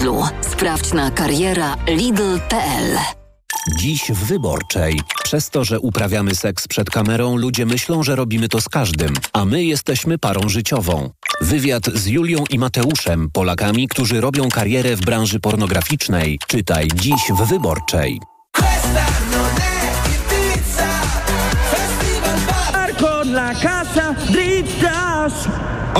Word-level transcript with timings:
Lidlu. 0.00 0.22
Sprawdź 0.40 0.92
na 0.92 1.10
kariera 1.10 1.76
lidl.pl. 1.86 2.98
Dziś 3.78 4.10
w 4.10 4.24
Wyborczej. 4.24 5.00
Przez 5.24 5.50
to, 5.50 5.64
że 5.64 5.80
uprawiamy 5.80 6.34
seks 6.34 6.68
przed 6.68 6.90
kamerą, 6.90 7.36
ludzie 7.36 7.66
myślą, 7.66 8.02
że 8.02 8.16
robimy 8.16 8.48
to 8.48 8.60
z 8.60 8.68
każdym, 8.68 9.14
a 9.32 9.44
my 9.44 9.64
jesteśmy 9.64 10.18
parą 10.18 10.48
życiową. 10.48 11.10
Wywiad 11.40 11.82
z 11.94 12.06
Julią 12.06 12.44
i 12.50 12.58
Mateuszem, 12.58 13.30
Polakami, 13.32 13.88
którzy 13.88 14.20
robią 14.20 14.48
karierę 14.48 14.96
w 14.96 15.00
branży 15.00 15.40
pornograficznej. 15.40 16.38
Czytaj 16.46 16.88
dziś 16.94 17.32
w 17.38 17.48
Wyborczej. 17.48 18.20
Marco 22.72 23.24
dla 23.24 23.54
casa 23.54 24.14
Dritas. 24.30 25.48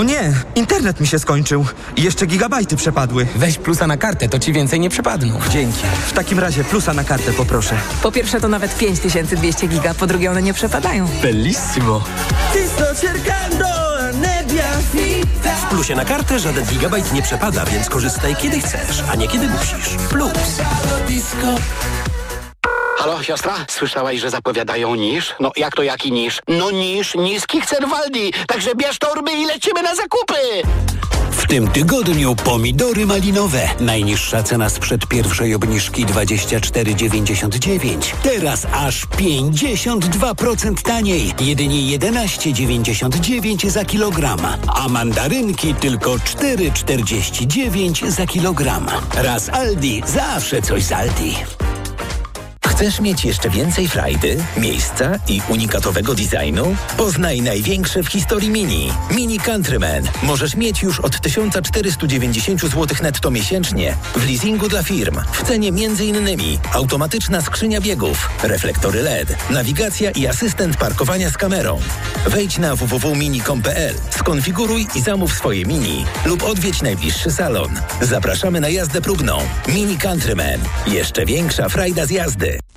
O 0.01 0.03
nie, 0.03 0.33
internet 0.55 0.99
mi 0.99 1.07
się 1.07 1.19
skończył. 1.19 1.65
I 1.95 2.03
jeszcze 2.03 2.25
gigabajty 2.25 2.75
przepadły. 2.75 3.27
Weź 3.35 3.57
plusa 3.57 3.87
na 3.87 3.97
kartę, 3.97 4.29
to 4.29 4.39
ci 4.39 4.53
więcej 4.53 4.79
nie 4.79 4.89
przepadną. 4.89 5.39
Dzięki. 5.49 5.79
W 6.07 6.13
takim 6.13 6.39
razie 6.39 6.63
plusa 6.63 6.93
na 6.93 7.03
kartę 7.03 7.33
poproszę. 7.33 7.75
Po 8.03 8.11
pierwsze 8.11 8.41
to 8.41 8.47
nawet 8.47 8.77
5200 8.77 9.67
giga, 9.67 9.93
po 9.93 10.07
drugie 10.07 10.31
one 10.31 10.41
nie 10.41 10.53
przepadają. 10.53 11.07
Bellissimo. 11.21 12.03
Ti 12.53 12.59
sto 12.75 12.95
cercando 12.95 13.67
nebbia 14.13 14.69
fitta. 14.91 15.55
W 15.55 15.69
plusie 15.69 15.95
na 15.95 16.05
kartę 16.05 16.39
żaden 16.39 16.65
gigabajt 16.65 17.13
nie 17.13 17.21
przepada, 17.21 17.65
więc 17.65 17.89
korzystaj 17.89 18.35
kiedy 18.35 18.59
chcesz, 18.59 19.03
a 19.11 19.15
nie 19.15 19.27
kiedy 19.27 19.47
musisz. 19.47 19.95
Plus. 20.09 20.31
Halo, 23.01 23.23
siostra? 23.23 23.65
Słyszałaś, 23.69 24.19
że 24.19 24.29
zapowiadają 24.29 24.95
niż? 24.95 25.35
No 25.39 25.51
jak 25.57 25.75
to 25.75 25.83
jaki 25.83 26.11
niż? 26.11 26.41
No 26.47 26.71
niż 26.71 27.15
niskich 27.15 27.65
cen 27.65 27.89
w 27.89 27.93
Aldi. 27.93 28.33
Także 28.47 28.75
bierz 28.75 28.99
torby 28.99 29.31
i 29.31 29.45
lecimy 29.45 29.81
na 29.81 29.95
zakupy! 29.95 30.35
W 31.31 31.47
tym 31.47 31.67
tygodniu 31.67 32.35
pomidory 32.35 33.05
malinowe. 33.05 33.69
Najniższa 33.79 34.43
cena 34.43 34.69
sprzed 34.69 35.07
pierwszej 35.07 35.55
obniżki 35.55 36.05
24,99. 36.05 38.13
Teraz 38.23 38.67
aż 38.73 39.05
52% 39.05 40.81
taniej. 40.81 41.33
Jedynie 41.39 41.99
11,99 41.99 43.69
za 43.69 43.85
kilogram. 43.85 44.39
A 44.67 44.89
mandarynki 44.89 45.75
tylko 45.75 46.11
4,49 46.11 48.09
za 48.09 48.25
kilogram. 48.25 48.87
Raz 49.13 49.49
Aldi, 49.49 50.03
zawsze 50.05 50.61
coś 50.61 50.83
z 50.83 50.91
Aldi. 50.91 51.35
Chcesz 52.81 53.01
mieć 53.01 53.25
jeszcze 53.25 53.49
więcej 53.49 53.87
frajdy, 53.87 54.37
miejsca 54.57 55.19
i 55.27 55.41
unikatowego 55.49 56.15
designu? 56.15 56.75
Poznaj 56.97 57.41
największe 57.41 58.03
w 58.03 58.07
historii 58.07 58.49
Mini. 58.49 58.91
Mini 59.15 59.39
Countryman. 59.39 60.03
Możesz 60.23 60.55
mieć 60.55 60.83
już 60.83 60.99
od 60.99 61.21
1490 61.21 62.61
zł 62.61 62.87
netto 63.01 63.31
miesięcznie 63.31 63.97
w 64.15 64.25
leasingu 64.25 64.69
dla 64.69 64.83
firm. 64.83 65.19
W 65.31 65.43
cenie 65.43 65.69
m.in. 65.69 66.39
automatyczna 66.73 67.41
skrzynia 67.41 67.81
biegów, 67.81 68.29
reflektory 68.43 69.01
LED, 69.01 69.37
nawigacja 69.49 70.11
i 70.11 70.27
asystent 70.27 70.77
parkowania 70.77 71.29
z 71.29 71.37
kamerą. 71.37 71.79
Wejdź 72.27 72.57
na 72.57 72.75
www.mini.com.pl, 72.75 73.95
skonfiguruj 74.09 74.87
i 74.95 75.01
zamów 75.01 75.33
swoje 75.33 75.65
Mini 75.65 76.05
lub 76.25 76.43
odwiedź 76.43 76.81
najbliższy 76.81 77.31
salon. 77.31 77.69
Zapraszamy 78.01 78.59
na 78.59 78.69
jazdę 78.69 79.01
próbną. 79.01 79.39
Mini 79.67 79.97
Countryman. 79.97 80.59
Jeszcze 80.87 81.25
większa 81.25 81.69
frajda 81.69 82.05
z 82.05 82.09
jazdy. 82.09 82.70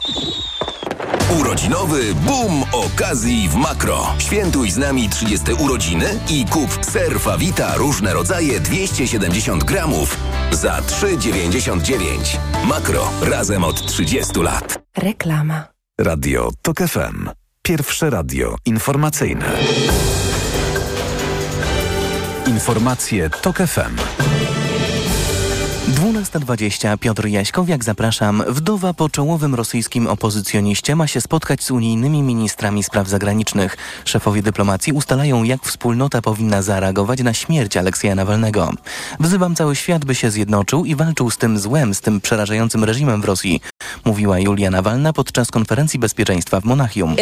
Urodzinowy 1.41 2.15
boom 2.15 2.65
okazji 2.73 3.49
w 3.49 3.55
Makro. 3.55 4.15
Świętuj 4.19 4.71
z 4.71 4.77
nami 4.77 5.09
30 5.09 5.53
urodziny 5.53 6.19
i 6.31 6.45
kup 6.45 6.79
ser 6.87 7.21
Fawita 7.21 7.77
różne 7.77 8.13
rodzaje 8.15 8.61
270 8.61 9.65
gramów 9.65 10.17
za 10.53 10.81
3,99. 10.81 12.39
Makro. 12.65 13.09
Razem 13.23 13.65
od 13.65 13.87
30 13.87 14.41
lat. 14.41 14.79
Reklama. 14.97 15.65
Radio 16.01 16.51
TOK 16.63 16.79
FM. 16.79 17.29
Pierwsze 17.63 18.11
radio 18.11 18.57
informacyjne. 18.65 19.47
Informacje 22.47 23.31
TOK 23.31 23.57
FM. 23.57 23.97
12.20 25.95 26.99
Piotr 26.99 27.27
Jaśkowiak, 27.27 27.85
zapraszam. 27.85 28.43
Wdowa 28.49 28.95
po 28.95 29.09
czołowym 29.09 29.55
rosyjskim 29.55 30.07
opozycjoniście 30.07 30.97
ma 30.97 31.07
się 31.07 31.21
spotkać 31.21 31.63
z 31.63 31.71
unijnymi 31.71 32.23
ministrami 32.23 32.83
spraw 32.83 33.09
zagranicznych. 33.09 33.77
Szefowie 34.05 34.43
dyplomacji 34.43 34.93
ustalają, 34.93 35.43
jak 35.43 35.63
wspólnota 35.63 36.23
powinna 36.23 36.63
zareagować 36.63 37.23
na 37.23 37.35
śmierć 37.35 37.77
Aleksja 37.77 38.15
Nawalnego. 38.15 38.71
Wzywam 39.21 39.55
cały 39.55 39.77
świat, 39.77 40.05
by 40.05 40.15
się 40.15 40.31
zjednoczył 40.31 40.85
i 40.85 40.95
walczył 40.95 41.31
z 41.31 41.37
tym 41.37 41.59
złem, 41.59 41.95
z 41.95 42.01
tym 42.01 42.21
przerażającym 42.21 42.85
reżimem 42.85 43.23
w 43.23 43.25
Rosji, 43.25 43.61
mówiła 44.05 44.39
Julia 44.39 44.71
Nawalna 44.71 45.13
podczas 45.13 45.51
konferencji 45.51 45.99
bezpieczeństwa 46.01 46.61
w 46.61 46.65
Monachium. 46.65 47.17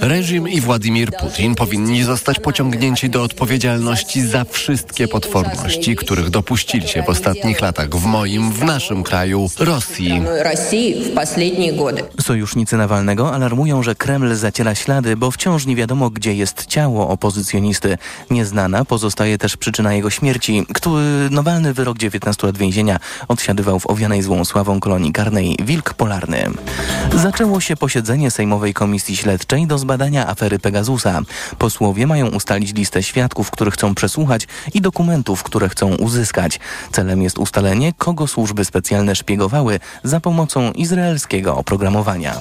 Reżim 0.00 0.48
i 0.48 0.60
Władimir 0.60 1.10
Putin 1.20 1.54
powinni 1.54 2.02
zostać 2.02 2.40
pociągnięci 2.40 3.10
do 3.10 3.22
odpowiedzialności 3.22 4.22
za 4.22 4.44
wszystkie 4.44 5.08
potworności, 5.08 5.96
których 5.96 6.30
dopuścili 6.30 6.88
się 6.88 7.02
w 7.02 7.08
ostatnich 7.08 7.60
latach 7.60 7.88
w 7.88 8.04
moim, 8.04 8.52
w 8.52 8.64
naszym 8.64 9.02
kraju, 9.02 9.50
Rosji. 9.58 10.22
Sojusznicy 12.20 12.76
Nawalnego 12.76 13.34
alarmują, 13.34 13.82
że 13.82 13.94
Kreml 13.94 14.34
zaciera 14.34 14.74
ślady, 14.74 15.16
bo 15.16 15.30
wciąż 15.30 15.66
nie 15.66 15.76
wiadomo, 15.76 16.10
gdzie 16.10 16.34
jest 16.34 16.66
ciało 16.66 17.08
opozycjonisty. 17.08 17.98
Nieznana 18.30 18.84
pozostaje 18.84 19.38
też 19.38 19.56
przyczyna 19.56 19.94
jego 19.94 20.10
śmierci, 20.10 20.66
który 20.74 21.30
Nawalny 21.30 21.74
wyrok 21.74 21.98
19 21.98 22.46
lat 22.46 22.58
więzienia 22.58 22.98
odsiadywał 23.28 23.80
w 23.80 23.86
owianej 23.86 24.22
złą 24.22 24.44
sławą 24.44 24.80
kolonii 24.80 25.12
karnej 25.12 25.56
Wilk 25.62 25.94
Polarny. 25.94 26.50
Zaczęło 27.14 27.60
się 27.60 27.76
posiedzenie 27.76 28.30
Sejmowej 28.30 28.74
Komisji 28.74 29.16
Śledczej 29.16 29.63
do 29.66 29.78
zbadania 29.78 30.28
afery 30.28 30.58
Pegasusa. 30.58 31.20
Posłowie 31.58 32.06
mają 32.06 32.28
ustalić 32.28 32.74
listę 32.74 33.02
świadków, 33.02 33.50
których 33.50 33.74
chcą 33.74 33.94
przesłuchać 33.94 34.48
i 34.74 34.80
dokumentów, 34.80 35.42
które 35.42 35.68
chcą 35.68 35.94
uzyskać. 35.94 36.60
Celem 36.92 37.22
jest 37.22 37.38
ustalenie, 37.38 37.92
kogo 37.98 38.26
służby 38.26 38.64
specjalne 38.64 39.16
szpiegowały 39.16 39.80
za 40.04 40.20
pomocą 40.20 40.72
izraelskiego 40.72 41.56
oprogramowania. 41.56 42.34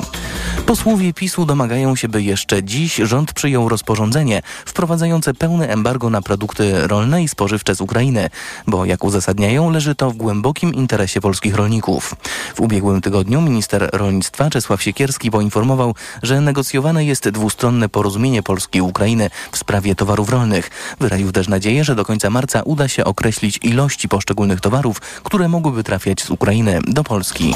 Posłowie 0.65 1.13
PiSu 1.13 1.45
domagają 1.45 1.95
się, 1.95 2.07
by 2.07 2.23
jeszcze 2.23 2.63
dziś 2.63 2.95
rząd 2.95 3.33
przyjął 3.33 3.69
rozporządzenie 3.69 4.41
wprowadzające 4.65 5.33
pełne 5.33 5.67
embargo 5.69 6.09
na 6.09 6.21
produkty 6.21 6.87
rolne 6.87 7.23
i 7.23 7.27
spożywcze 7.27 7.75
z 7.75 7.81
Ukrainy, 7.81 8.29
bo 8.67 8.85
jak 8.85 9.03
uzasadniają, 9.03 9.69
leży 9.69 9.95
to 9.95 10.11
w 10.11 10.15
głębokim 10.15 10.73
interesie 10.73 11.21
polskich 11.21 11.55
rolników. 11.55 12.15
W 12.55 12.61
ubiegłym 12.61 13.01
tygodniu 13.01 13.41
minister 13.41 13.89
rolnictwa 13.93 14.49
Czesław 14.49 14.83
Siekierski 14.83 15.31
poinformował, 15.31 15.95
że 16.23 16.41
negocjowane 16.41 17.02
jest 17.05 17.29
dwustronne 17.29 17.89
porozumienie 17.89 18.43
Polski 18.43 18.79
i 18.79 18.81
Ukrainy 18.81 19.29
w 19.51 19.57
sprawie 19.57 19.95
towarów 19.95 20.29
rolnych. 20.29 20.95
Wyraził 20.99 21.31
też 21.31 21.47
nadzieję, 21.47 21.83
że 21.83 21.95
do 21.95 22.05
końca 22.05 22.29
marca 22.29 22.61
uda 22.61 22.87
się 22.87 23.05
określić 23.05 23.59
ilości 23.61 24.09
poszczególnych 24.09 24.61
towarów, 24.61 24.99
które 24.99 25.47
mogłyby 25.47 25.83
trafiać 25.83 26.21
z 26.21 26.29
Ukrainy 26.29 26.79
do 26.87 27.03
Polski. 27.03 27.53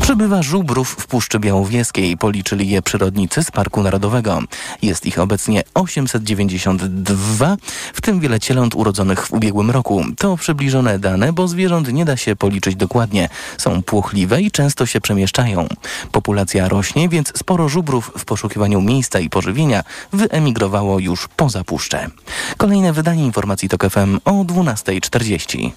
Przybywa 0.00 0.42
żubrów 0.42 0.96
w 0.98 1.06
Puszczy 1.06 1.38
Białowieskiej. 1.38 2.16
Policzyli 2.16 2.68
je 2.68 2.82
przyrodnicy 2.82 3.44
z 3.44 3.50
Parku 3.50 3.82
Narodowego. 3.82 4.38
Jest 4.82 5.06
ich 5.06 5.18
obecnie 5.18 5.62
892, 5.74 7.56
w 7.94 8.00
tym 8.00 8.20
wiele 8.20 8.40
cieląt 8.40 8.74
urodzonych 8.74 9.26
w 9.26 9.32
ubiegłym 9.32 9.70
roku. 9.70 10.04
To 10.18 10.36
przybliżone 10.36 10.98
dane, 10.98 11.32
bo 11.32 11.48
zwierząt 11.48 11.92
nie 11.92 12.04
da 12.04 12.16
się 12.16 12.36
policzyć 12.36 12.76
dokładnie. 12.76 13.28
Są 13.58 13.82
płochliwe 13.82 14.42
i 14.42 14.50
często 14.50 14.86
się 14.86 15.00
przemieszczają. 15.00 15.66
Populacja 16.12 16.68
rośnie, 16.68 17.08
więc 17.08 17.38
sporo 17.38 17.68
żubrów 17.68 18.12
w 18.18 18.24
poszukiwaniu 18.24 18.75
miejsca 18.80 19.20
i 19.20 19.30
pożywienia 19.30 19.84
wyemigrowało 20.12 20.98
już 20.98 21.28
poza 21.36 21.64
puszczę. 21.64 22.08
Kolejne 22.56 22.92
wydanie 22.92 23.24
informacji 23.24 23.68
TOK 23.68 23.90
FM 23.90 24.18
o 24.24 24.30
12.40. 24.30 25.70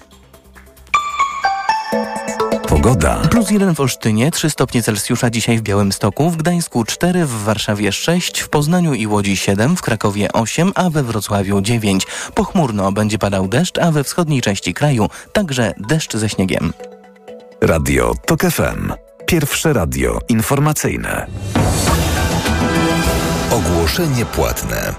Pogoda. 2.68 3.16
Plus 3.30 3.50
jeden 3.50 3.74
w 3.74 3.80
Olsztynie, 3.80 4.30
3 4.30 4.50
stopnie 4.50 4.82
Celsjusza 4.82 5.30
dzisiaj 5.30 5.58
w 5.58 5.62
Białymstoku, 5.62 6.30
w 6.30 6.36
Gdańsku 6.36 6.84
4, 6.84 7.26
w 7.26 7.42
Warszawie 7.42 7.92
6, 7.92 8.40
w 8.40 8.48
Poznaniu 8.48 8.94
i 8.94 9.06
Łodzi 9.06 9.36
7, 9.36 9.76
w 9.76 9.82
Krakowie 9.82 10.32
8, 10.32 10.72
a 10.74 10.90
we 10.90 11.02
Wrocławiu 11.02 11.60
9. 11.60 12.06
Pochmurno 12.34 12.92
będzie 12.92 13.18
padał 13.18 13.48
deszcz, 13.48 13.78
a 13.78 13.90
we 13.90 14.04
wschodniej 14.04 14.40
części 14.40 14.74
kraju 14.74 15.08
także 15.32 15.74
deszcz 15.78 16.16
ze 16.16 16.28
śniegiem. 16.28 16.72
Radio 17.60 18.14
TOK 18.26 18.40
FM. 18.40 18.92
Pierwsze 19.26 19.72
radio 19.72 20.18
informacyjne. 20.28 21.26
Ogłoszenie 23.60 24.26
płatne. 24.26 24.94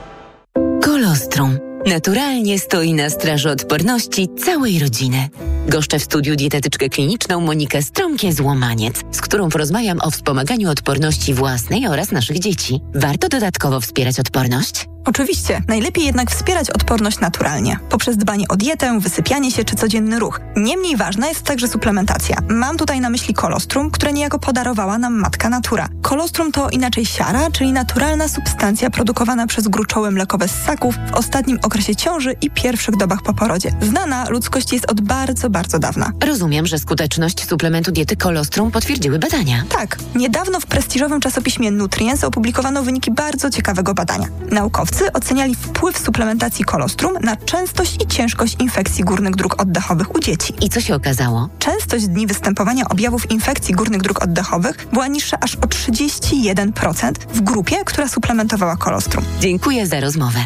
Kolostrum. 0.84 1.58
Naturalnie 1.88 2.60
stoi 2.60 2.94
na 2.94 3.10
straży 3.10 3.50
odporności 3.50 4.28
całej 4.46 4.80
rodziny. 4.80 5.30
Goszczę 5.68 6.00
w 6.00 6.04
studiu 6.04 6.36
dietetyczkę 6.36 6.90
kliniczną 6.90 7.42
Monikę 7.42 7.82
Stromkie-Złomaniec, 7.82 8.94
z 9.12 9.22
którą 9.22 9.50
porozmawiam 9.50 10.00
o 10.02 10.12
wspomaganiu 10.12 10.70
odporności 10.70 11.34
własnej 11.34 11.88
oraz 11.88 12.12
naszych 12.12 12.40
dzieci. 12.40 12.82
Warto 12.96 13.30
dodatkowo 13.30 13.82
wspierać 13.82 14.20
odporność? 14.20 14.88
Oczywiście, 15.06 15.62
najlepiej 15.68 16.06
jednak 16.06 16.32
wspierać 16.32 16.70
odporność 16.70 17.20
naturalnie, 17.20 17.80
poprzez 17.90 18.18
dbanie 18.18 18.48
o 18.48 18.56
dietę, 18.56 19.00
wysypianie 19.00 19.52
się 19.52 19.64
czy 19.64 19.76
codzienny 19.76 20.20
ruch. 20.20 20.42
Niemniej 20.56 20.98
ważna 20.98 21.28
jest 21.28 21.44
także 21.44 21.68
suplementacja. 21.68 22.38
Mam 22.50 22.78
tutaj 22.78 23.02
na 23.02 23.10
myśli 23.10 23.34
kolostrum, 23.34 23.92
które 23.92 24.14
niejako 24.14 24.40
podarowała 24.40 24.98
nam 24.98 25.14
matka 25.14 25.50
natura. 25.50 25.88
Kolostrum 26.02 26.52
to 26.52 26.70
inaczej 26.70 27.06
siara, 27.06 27.52
czyli 27.52 27.74
naturalna 27.74 28.28
substancja 28.28 28.90
produkowana 28.90 29.48
przez 29.48 29.68
gruczoły 29.68 30.12
mlekowe 30.12 30.48
ssaków 30.48 30.96
w 31.12 31.14
ostatnim 31.14 31.60
okresie 31.64 31.96
ciąży 31.96 32.36
i 32.42 32.52
pierwszych 32.52 32.96
dobach 32.96 33.22
po 33.22 33.34
porodzie. 33.34 33.72
Znana 33.82 34.30
ludzkości 34.30 34.76
jest 34.76 34.92
od 34.92 35.02
bardzo, 35.02 35.50
bardzo 35.52 35.80
dawna. 35.80 36.12
Rozumiem, 36.26 36.68
że 36.68 36.80
skuteczność 36.80 37.48
suplementu 37.48 37.92
diety 37.92 38.16
kolostrum 38.18 38.72
potwierdziły 38.72 39.20
badania. 39.20 39.64
Tak, 39.70 39.98
niedawno 40.16 40.60
w 40.60 40.66
prestiżowym 40.66 41.22
czasopiśmie 41.22 41.72
Nutrients 41.72 42.24
opublikowano 42.24 42.84
wyniki 42.84 43.12
bardzo 43.12 43.50
ciekawego 43.50 43.94
badania. 43.94 44.28
Naukowcy 44.52 45.14
oceniali 45.14 45.56
wpływ 45.56 45.98
suplementacji 45.98 46.66
kolostrum 46.66 47.14
na 47.22 47.36
częstość 47.36 48.04
i 48.04 48.08
ciężkość 48.08 48.56
infekcji 48.60 49.04
górnych 49.04 49.36
dróg 49.36 49.62
oddechowych 49.62 50.16
u 50.16 50.20
dzieci. 50.20 50.54
I 50.62 50.70
co 50.70 50.82
się 50.82 50.96
okazało? 50.96 51.50
Częstość 51.60 52.08
dni 52.08 52.28
występowania 52.28 52.90
objawów 52.90 53.32
infekcji 53.32 53.74
górnych 53.74 54.02
dróg 54.02 54.24
oddechowych 54.24 54.88
była 54.94 55.08
niższa 55.08 55.38
aż 55.42 55.56
o 55.56 55.60
31% 55.60 57.12
w 57.34 57.42
grupie, 57.42 57.76
która 57.86 58.08
suplementowała 58.08 58.78
kolostrum. 58.78 59.26
Dziękuję 59.40 59.88
za 59.88 60.00
rozmowę. 60.00 60.46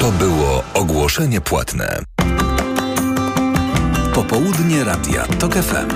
To 0.00 0.12
było 0.12 0.62
ogłoszenie 0.74 1.40
płatne. 1.40 2.15
Popołudnie 4.16 4.84
Radia 4.84 5.26
TOK 5.26 5.54
FM. 5.54 5.88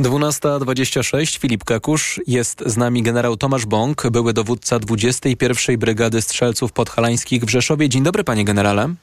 12.26, 0.00 1.38
Filip 1.38 1.64
Kakusz, 1.64 2.20
jest 2.26 2.62
z 2.66 2.76
nami 2.76 3.02
generał 3.02 3.36
Tomasz 3.36 3.66
Bąk, 3.66 4.10
były 4.10 4.32
dowódca 4.32 4.78
21. 4.78 5.78
Brygady 5.78 6.22
Strzelców 6.22 6.72
Podhalańskich 6.72 7.44
w 7.44 7.48
Rzeszowie. 7.48 7.88
Dzień 7.88 8.02
dobry 8.02 8.24
panie 8.24 8.44
generale. 8.44 8.94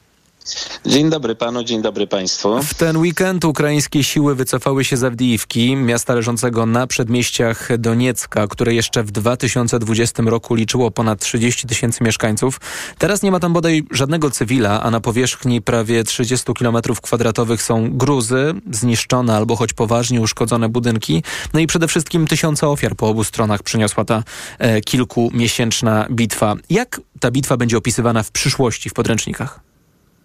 Dzień 0.85 1.09
dobry 1.09 1.35
panu, 1.35 1.63
dzień 1.63 1.81
dobry 1.81 2.07
państwu. 2.07 2.63
W 2.63 2.73
ten 2.73 2.97
weekend 2.97 3.45
ukraińskie 3.45 4.03
siły 4.03 4.35
wycofały 4.35 4.83
się 4.85 4.97
z 4.97 5.03
Awdijiwki, 5.03 5.75
miasta 5.75 6.13
leżącego 6.15 6.65
na 6.65 6.87
przedmieściach 6.87 7.77
Doniecka, 7.77 8.47
które 8.47 8.73
jeszcze 8.73 9.03
w 9.03 9.11
2020 9.11 10.23
roku 10.25 10.55
liczyło 10.55 10.91
ponad 10.91 11.19
30 11.19 11.67
tysięcy 11.67 12.03
mieszkańców. 12.03 12.59
Teraz 12.97 13.21
nie 13.21 13.31
ma 13.31 13.39
tam 13.39 13.53
bodaj 13.53 13.83
żadnego 13.91 14.31
cywila, 14.31 14.83
a 14.83 14.91
na 14.91 14.99
powierzchni 14.99 15.61
prawie 15.61 16.03
30 16.03 16.53
km 16.53 16.77
kwadratowych 17.01 17.61
są 17.61 17.97
gruzy, 17.97 18.53
zniszczone 18.71 19.35
albo 19.35 19.55
choć 19.55 19.73
poważnie 19.73 20.21
uszkodzone 20.21 20.69
budynki. 20.69 21.23
No 21.53 21.59
i 21.59 21.67
przede 21.67 21.87
wszystkim 21.87 22.27
tysiące 22.27 22.67
ofiar 22.67 22.95
po 22.95 23.07
obu 23.07 23.23
stronach 23.23 23.63
przyniosła 23.63 24.05
ta 24.05 24.23
e, 24.59 24.81
kilkumiesięczna 24.81 26.07
bitwa. 26.11 26.55
Jak 26.69 27.01
ta 27.19 27.31
bitwa 27.31 27.57
będzie 27.57 27.77
opisywana 27.77 28.23
w 28.23 28.31
przyszłości 28.31 28.89
w 28.89 28.93
podręcznikach? 28.93 29.74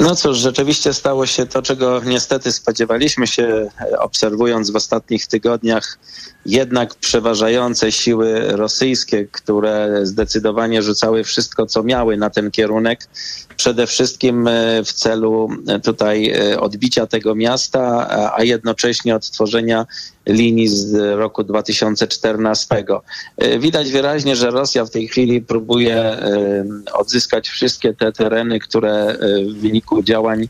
No 0.00 0.16
cóż, 0.16 0.38
rzeczywiście 0.38 0.94
stało 0.94 1.26
się 1.26 1.46
to, 1.46 1.62
czego 1.62 2.00
niestety 2.04 2.52
spodziewaliśmy 2.52 3.26
się, 3.26 3.70
obserwując 3.98 4.70
w 4.70 4.76
ostatnich 4.76 5.26
tygodniach 5.26 5.98
jednak 6.46 6.94
przeważające 6.94 7.92
siły 7.92 8.40
rosyjskie, 8.48 9.26
które 9.26 10.00
zdecydowanie 10.02 10.82
rzucały 10.82 11.24
wszystko, 11.24 11.66
co 11.66 11.82
miały 11.82 12.16
na 12.16 12.30
ten 12.30 12.50
kierunek, 12.50 13.08
przede 13.56 13.86
wszystkim 13.86 14.48
e, 14.48 14.84
w 14.84 14.92
celu 14.92 15.48
e, 15.68 15.80
tutaj 15.80 16.30
e, 16.30 16.60
odbicia 16.60 17.06
tego 17.06 17.34
miasta, 17.34 18.08
a 18.36 18.42
jednocześnie 18.42 19.16
odtworzenia 19.16 19.86
linii 20.26 20.68
z 20.68 20.94
roku 21.18 21.44
2014. 21.44 22.84
Widać 23.58 23.92
wyraźnie, 23.92 24.36
że 24.36 24.50
Rosja 24.50 24.84
w 24.84 24.90
tej 24.90 25.08
chwili 25.08 25.42
próbuje 25.42 26.16
odzyskać 26.92 27.48
wszystkie 27.48 27.94
te 27.94 28.12
tereny, 28.12 28.58
które 28.58 29.18
w 29.54 29.60
wyniku 29.60 29.89
działań 30.02 30.48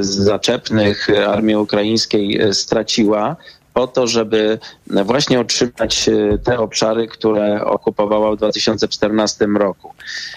zaczepnych 0.00 1.08
armii 1.26 1.56
ukraińskiej 1.56 2.40
straciła 2.52 3.36
po 3.76 3.86
to, 3.86 4.06
żeby 4.06 4.58
właśnie 4.86 5.40
otrzymać 5.40 6.08
e, 6.08 6.38
te 6.38 6.58
obszary, 6.58 7.08
które 7.08 7.64
okupowała 7.64 8.32
w 8.32 8.36
2014 8.36 9.46
roku. 9.46 9.94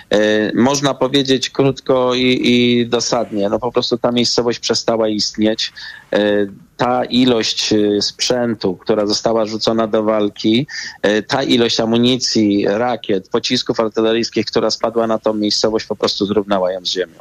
E, 0.09 0.17
można 0.53 0.93
powiedzieć 0.93 1.49
krótko 1.49 2.13
i, 2.15 2.41
i 2.43 2.87
dosadnie, 2.87 3.49
no 3.49 3.59
po 3.59 3.71
prostu 3.71 3.97
ta 3.97 4.11
miejscowość 4.11 4.59
przestała 4.59 5.07
istnieć. 5.07 5.73
E, 6.13 6.47
ta 6.79 7.05
ilość 7.05 7.73
y, 7.73 8.01
sprzętu, 8.01 8.75
która 8.75 9.05
została 9.05 9.45
rzucona 9.45 9.87
do 9.87 10.03
walki, 10.03 10.67
y, 11.07 11.23
ta 11.23 11.43
ilość 11.43 11.79
amunicji, 11.79 12.65
rakiet, 12.67 13.29
pocisków 13.29 13.79
artyleryjskich, 13.79 14.45
która 14.45 14.71
spadła 14.71 15.07
na 15.07 15.17
tą 15.17 15.33
miejscowość, 15.33 15.85
po 15.85 15.95
prostu 15.95 16.25
zrównała 16.25 16.71
ją 16.71 16.85
z 16.85 16.89
ziemią. 16.89 17.13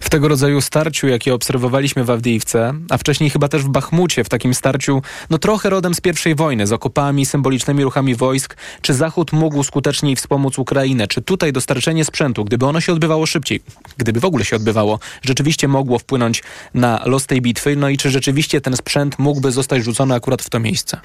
W 0.00 0.10
tego 0.10 0.28
rodzaju 0.28 0.60
starciu, 0.60 1.08
jakie 1.08 1.34
obserwowaliśmy 1.34 2.04
w 2.04 2.10
Awdijiwce, 2.10 2.74
a 2.90 2.98
wcześniej 2.98 3.30
chyba 3.30 3.48
też 3.48 3.62
w 3.62 3.68
Bachmucie, 3.68 4.24
w 4.24 4.28
takim 4.28 4.54
starciu, 4.54 5.02
no 5.30 5.38
trochę 5.38 5.70
rodem 5.70 5.94
z 5.94 6.00
pierwszej 6.00 6.34
wojny, 6.34 6.66
z 6.66 6.72
okopami, 6.72 7.26
symbolicznymi 7.26 7.84
ruchami 7.84 8.14
wojsk, 8.14 8.56
czy 8.80 8.94
Zachód 8.94 9.32
mógł 9.32 9.64
skuteczniej 9.64 10.16
wspomóc 10.16 10.58
Ukrainę? 10.58 11.06
Czy 11.06 11.22
tutaj 11.22 11.52
dostarczenie 11.52 12.04
sprzętu, 12.04 12.44
gdyby 12.44 12.66
ono 12.66 12.80
się 12.80 12.92
odbywało 12.92 13.26
szybciej, 13.26 13.60
gdyby 13.98 14.20
w 14.20 14.24
ogóle 14.24 14.44
się 14.44 14.56
odbywało, 14.56 14.98
rzeczywiście 15.22 15.68
mogło 15.68 15.98
wpłynąć 15.98 16.42
na 16.74 17.02
los 17.04 17.26
tej 17.26 17.42
bitwy? 17.42 17.76
No 17.76 17.88
i 17.88 17.96
czy 17.96 18.10
rzeczywiście 18.10 18.25
ten 18.60 18.76
sprzęt 18.76 18.76
sprzęt 18.76 19.18
mógłby 19.18 19.52
zostać 19.52 19.84
rzucony 19.84 20.14
akurat 20.14 20.42
w 20.42 20.50
to 20.50 20.60
miejsce? 20.60 21.00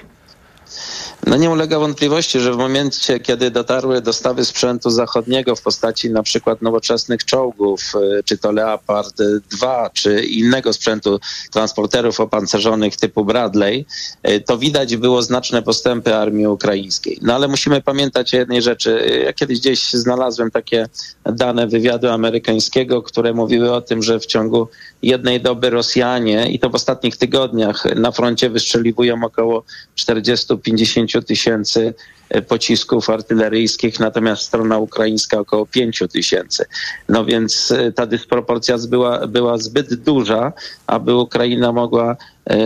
No 1.26 1.36
nie 1.36 1.50
ulega 1.50 1.78
wątpliwości, 1.78 2.40
że 2.40 2.52
w 2.52 2.56
momencie, 2.56 3.20
kiedy 3.20 3.50
dotarły 3.50 4.00
dostawy 4.00 4.44
sprzętu 4.44 4.90
zachodniego 4.90 5.56
w 5.56 5.62
postaci 5.62 6.10
na 6.10 6.22
przykład 6.22 6.62
nowoczesnych 6.62 7.24
czołgów, 7.24 7.92
y, 8.18 8.22
czy 8.24 8.38
to 8.38 8.52
Leopard 8.52 9.16
2, 9.50 9.90
czy 9.90 10.24
innego 10.24 10.72
sprzętu 10.72 11.20
transporterów 11.52 12.20
opancerzonych 12.20 12.96
typu 12.96 13.24
Bradley, 13.24 13.86
y, 14.28 14.40
to 14.40 14.58
widać 14.58 14.96
było 14.96 15.22
znaczne 15.22 15.62
postępy 15.62 16.14
armii 16.14 16.46
ukraińskiej. 16.46 17.18
No 17.22 17.34
ale 17.34 17.48
musimy 17.48 17.80
pamiętać 17.80 18.34
o 18.34 18.36
jednej 18.36 18.62
rzeczy. 18.62 19.22
Ja 19.24 19.32
kiedyś 19.32 19.60
gdzieś 19.60 19.92
znalazłem 19.92 20.50
takie 20.50 20.88
dane 21.24 21.66
wywiadu 21.66 22.08
amerykańskiego, 22.08 23.02
które 23.02 23.32
mówiły 23.32 23.72
o 23.72 23.80
tym, 23.80 24.02
że 24.02 24.20
w 24.20 24.26
ciągu 24.26 24.68
jednej 25.02 25.40
doby 25.40 25.70
Rosjanie, 25.70 26.52
i 26.52 26.58
to 26.58 26.70
w 26.70 26.74
ostatnich 26.74 27.16
tygodniach, 27.16 27.84
na 27.96 28.12
froncie 28.12 28.50
wystrzeliwują 28.50 29.24
około 29.24 29.64
40-50 29.96 31.11
tysięcy 31.20 31.94
e, 32.30 32.42
pocisków 32.42 33.10
artyleryjskich, 33.10 34.00
natomiast 34.00 34.42
strona 34.42 34.78
ukraińska 34.78 35.38
około 35.38 35.66
5 35.66 36.02
tysięcy. 36.12 36.64
No 37.08 37.24
więc 37.24 37.70
e, 37.70 37.92
ta 37.92 38.06
dysproporcja 38.06 38.76
była, 38.88 39.26
była 39.26 39.58
zbyt 39.58 39.94
duża, 39.94 40.52
aby 40.86 41.14
Ukraina 41.14 41.72
mogła 41.72 42.16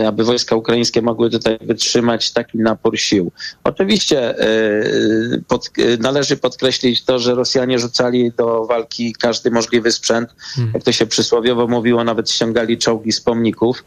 aby 0.07 0.23
wojska 0.23 0.55
ukraińskie 0.55 1.01
mogły 1.01 1.29
tutaj 1.29 1.57
wytrzymać 1.61 2.31
taki 2.31 2.57
napór 2.57 2.99
sił. 2.99 3.31
Oczywiście 3.63 4.39
e, 4.39 4.47
pod, 5.47 5.69
e, 5.77 5.97
należy 5.97 6.37
podkreślić 6.37 7.03
to, 7.03 7.19
że 7.19 7.35
Rosjanie 7.35 7.79
rzucali 7.79 8.31
do 8.37 8.65
walki 8.65 9.13
każdy 9.19 9.51
możliwy 9.51 9.91
sprzęt, 9.91 10.29
hmm. 10.55 10.73
jak 10.73 10.83
to 10.83 10.91
się 10.91 11.05
przysłowiowo 11.05 11.67
mówiło, 11.67 12.03
nawet 12.03 12.31
ściągali 12.31 12.77
czołgi 12.77 13.11
z 13.11 13.21
pomników, 13.21 13.83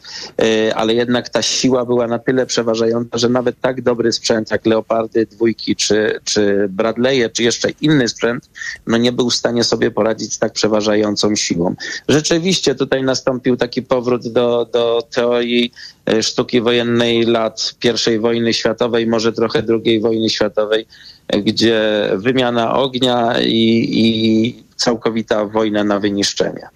ale 0.75 0.95
jednak 0.95 1.29
ta 1.29 1.43
siła 1.43 1.85
była 1.85 2.07
na 2.07 2.19
tyle 2.19 2.47
przeważająca, 2.47 3.19
że 3.19 3.29
nawet 3.29 3.61
tak 3.61 3.83
dobry 3.83 4.13
sprzęt 4.13 4.51
jak 4.51 4.67
Leopardy, 4.67 5.27
dwójki 5.27 5.77
czy, 5.77 6.21
czy 6.25 6.69
Bradley'e, 6.77 7.33
czy 7.33 7.43
jeszcze 7.43 7.69
inny 7.81 8.09
sprzęt, 8.09 8.51
no 8.87 8.97
nie 8.97 9.13
był 9.13 9.31
w 9.31 9.35
stanie 9.35 9.65
sobie 9.65 9.91
poradzić 9.91 10.35
z 10.35 10.39
tak 10.39 10.53
przeważającą 10.53 11.37
siłą. 11.37 11.75
Rzeczywiście 12.09 12.75
tutaj 12.75 13.03
nastąpił 13.03 13.57
taki 13.57 13.83
powrót 13.83 14.29
do, 14.29 14.69
do 14.73 15.03
teorii 15.15 15.73
E, 15.75 15.80
sztuki 16.23 16.61
wojennej 16.61 17.23
lat 17.23 17.75
I 18.15 18.19
wojny 18.19 18.55
światowej, 18.55 19.07
może 19.07 19.33
trochę 19.33 19.63
II 19.85 20.01
wojny 20.01 20.31
światowej, 20.31 20.87
e, 21.29 21.43
gdzie 21.43 22.11
wymiana 22.15 22.75
ognia 22.75 23.35
i, 23.41 23.89
i 23.93 24.65
całkowita 24.77 25.45
wojna 25.45 25.85
na 25.85 26.01
wyniszczenie. 26.01 26.69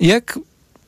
Jak 0.00 0.38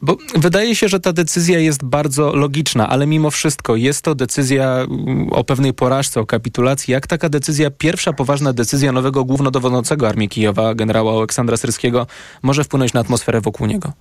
bo 0.04 0.16
wydaje 0.34 0.76
się, 0.76 0.88
że 0.88 1.00
ta 1.00 1.12
decyzja 1.12 1.58
jest 1.58 1.84
bardzo 1.84 2.36
logiczna, 2.36 2.88
ale 2.88 3.06
mimo 3.06 3.30
wszystko 3.30 3.76
jest 3.76 4.02
to 4.02 4.14
decyzja 4.14 4.70
mm, 4.70 5.32
o 5.32 5.44
pewnej 5.44 5.74
porażce, 5.74 6.20
o 6.20 6.26
kapitulacji. 6.26 6.92
Jak 6.92 7.06
taka 7.06 7.28
decyzja, 7.28 7.70
pierwsza 7.70 8.12
poważna 8.12 8.52
decyzja 8.52 8.92
nowego 8.92 9.24
głównodowodzącego 9.24 10.08
Armii 10.08 10.28
Kijowa, 10.28 10.74
generała 10.74 11.16
Aleksandra 11.18 11.56
Syrskiego, 11.56 12.06
może 12.42 12.64
wpłynąć 12.64 12.92
na 12.92 13.00
atmosferę 13.00 13.40
wokół 13.40 13.66
niego? 13.66 13.92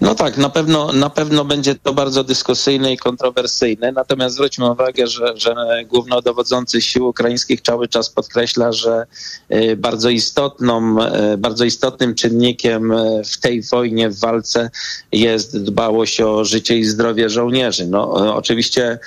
No 0.00 0.14
tak, 0.14 0.36
na 0.36 0.50
pewno, 0.50 0.92
na 0.92 1.10
pewno 1.10 1.44
będzie 1.44 1.74
to 1.74 1.92
bardzo 1.92 2.24
dyskusyjne 2.24 2.92
i 2.92 2.96
kontrowersyjne, 2.96 3.92
natomiast 3.92 4.34
zwróćmy 4.34 4.70
uwagę, 4.70 5.06
że, 5.06 5.36
że 5.36 5.54
głównodowodzący 5.88 6.80
sił 6.80 7.08
ukraińskich 7.08 7.60
cały 7.60 7.88
czas 7.88 8.10
podkreśla, 8.10 8.72
że 8.72 9.06
y, 9.54 9.76
bardzo 9.76 10.10
istotną, 10.10 10.96
y, 11.32 11.38
bardzo 11.38 11.64
istotnym 11.64 12.14
czynnikiem 12.14 12.92
y, 12.92 13.22
w 13.24 13.40
tej 13.40 13.62
wojnie, 13.62 14.10
w 14.10 14.18
walce 14.18 14.70
jest 15.12 15.62
dbałość 15.62 16.20
o 16.20 16.44
życie 16.44 16.78
i 16.78 16.84
zdrowie 16.84 17.30
żołnierzy. 17.30 17.86
No, 17.86 18.10
oczywiście 18.36 18.98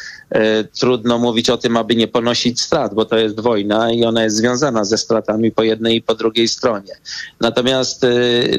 trudno 0.80 1.20
mówić 1.20 1.50
o 1.50 1.58
tym, 1.58 1.78
aby 1.78 1.96
nie 1.96 2.08
ponosić 2.08 2.62
strat, 2.62 2.94
bo 2.94 3.06
to 3.06 3.18
jest 3.18 3.40
wojna 3.40 3.92
i 3.92 4.04
ona 4.04 4.24
jest 4.24 4.36
związana 4.36 4.86
ze 4.86 4.98
stratami 4.98 5.52
po 5.52 5.64
jednej 5.64 5.96
i 5.96 6.02
po 6.02 6.16
drugiej 6.16 6.48
stronie. 6.48 6.94
Natomiast 7.42 8.04
e, 8.04 8.10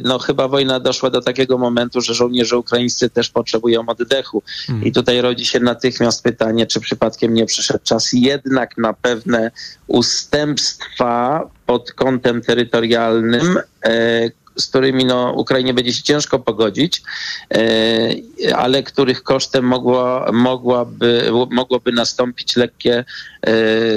no, 0.02 0.18
chyba 0.18 0.48
wojna 0.48 0.80
doszła 0.80 1.10
do 1.10 1.20
takiego 1.20 1.58
momentu, 1.58 2.00
że 2.00 2.14
żołnierze 2.14 2.58
ukraińscy 2.58 3.10
też 3.10 3.30
potrzebują 3.30 3.86
oddechu. 3.86 4.42
I 4.82 4.92
tutaj 4.92 5.20
rodzi 5.20 5.44
się 5.44 5.60
natychmiast 5.60 6.22
pytanie, 6.22 6.66
czy 6.66 6.80
przypadkiem 6.80 7.34
nie 7.34 7.46
przyszedł 7.46 7.84
czas 7.84 8.12
jednak 8.12 8.78
na 8.78 8.92
pewne 8.92 9.50
ustępstwa 9.86 11.50
pod 11.66 11.92
kątem 11.92 12.42
terytorialnym, 12.42 13.58
e, 13.84 14.30
z 14.56 14.66
którymi 14.66 15.04
no, 15.04 15.32
Ukrainie 15.36 15.74
będzie 15.74 15.92
się 15.92 16.02
ciężko 16.02 16.38
pogodzić, 16.38 17.02
e, 17.54 18.56
ale 18.56 18.82
których 18.82 19.22
kosztem 19.22 19.64
mogło, 19.64 20.32
mogłaby, 20.32 21.30
mogłoby 21.50 21.92
nastąpić 21.92 22.56
lekkie 22.56 23.04
e, 23.42 23.54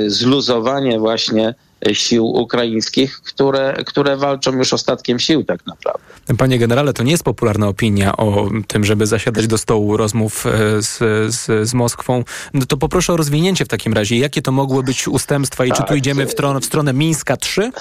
zluzowanie 0.10 1.00
właśnie 1.00 1.56
sił 1.94 2.26
ukraińskich, 2.26 3.22
które, 3.22 3.84
które 3.86 4.18
walczą 4.18 4.52
już 4.52 4.74
ostatkiem 4.74 5.20
sił 5.20 5.44
tak 5.44 5.66
naprawdę. 5.66 6.04
Panie 6.38 6.60
generale, 6.60 6.94
to 6.94 7.04
nie 7.04 7.12
jest 7.12 7.24
popularna 7.24 7.68
opinia 7.68 8.18
o 8.18 8.50
tym, 8.68 8.86
żeby 8.86 9.08
zasiadać 9.08 9.48
do 9.48 9.58
stołu 9.58 9.98
rozmów 9.98 10.46
z, 10.80 10.98
z, 11.36 11.70
z 11.70 11.74
Moskwą. 11.74 12.24
No 12.54 12.66
to 12.66 12.78
poproszę 12.78 13.14
o 13.14 13.18
rozwinięcie 13.18 13.66
w 13.66 13.68
takim 13.68 13.94
razie. 13.94 14.18
Jakie 14.18 14.42
to 14.42 14.52
mogły 14.52 14.84
być 14.84 15.08
ustępstwa 15.08 15.66
i 15.66 15.70
tak. 15.70 15.78
czy 15.78 15.84
tu 15.84 15.96
idziemy 15.96 16.26
w, 16.26 16.32
stronę, 16.32 16.60
w 16.60 16.66
stronę 16.66 16.94
Mińska 16.94 17.38
3? 17.38 17.72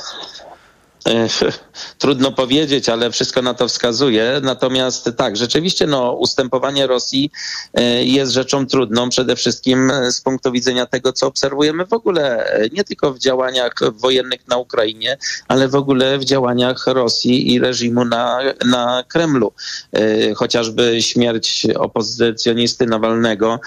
Trudno 1.98 2.32
powiedzieć, 2.32 2.88
ale 2.88 3.10
wszystko 3.10 3.42
na 3.42 3.54
to 3.54 3.68
wskazuje. 3.68 4.40
Natomiast 4.42 5.10
tak, 5.16 5.36
rzeczywiście 5.36 5.86
no, 5.86 6.12
ustępowanie 6.12 6.86
Rosji 6.86 7.30
e, 7.74 8.04
jest 8.04 8.32
rzeczą 8.32 8.66
trudną, 8.66 9.08
przede 9.08 9.36
wszystkim 9.36 9.90
e, 9.90 10.12
z 10.12 10.20
punktu 10.20 10.52
widzenia 10.52 10.86
tego, 10.86 11.12
co 11.12 11.26
obserwujemy 11.26 11.86
w 11.86 11.92
ogóle, 11.92 12.46
e, 12.46 12.68
nie 12.68 12.84
tylko 12.84 13.12
w 13.12 13.18
działaniach 13.18 13.74
wojennych 13.92 14.48
na 14.48 14.56
Ukrainie, 14.56 15.18
ale 15.48 15.68
w 15.68 15.74
ogóle 15.74 16.18
w 16.18 16.24
działaniach 16.24 16.86
Rosji 16.86 17.52
i 17.52 17.58
reżimu 17.58 18.04
na, 18.04 18.40
na 18.64 19.04
Kremlu. 19.08 19.52
Chociażby 20.36 21.02
śmierć 21.02 21.66
opozycjonisty 21.78 22.86
Nawalnego, 22.86 23.60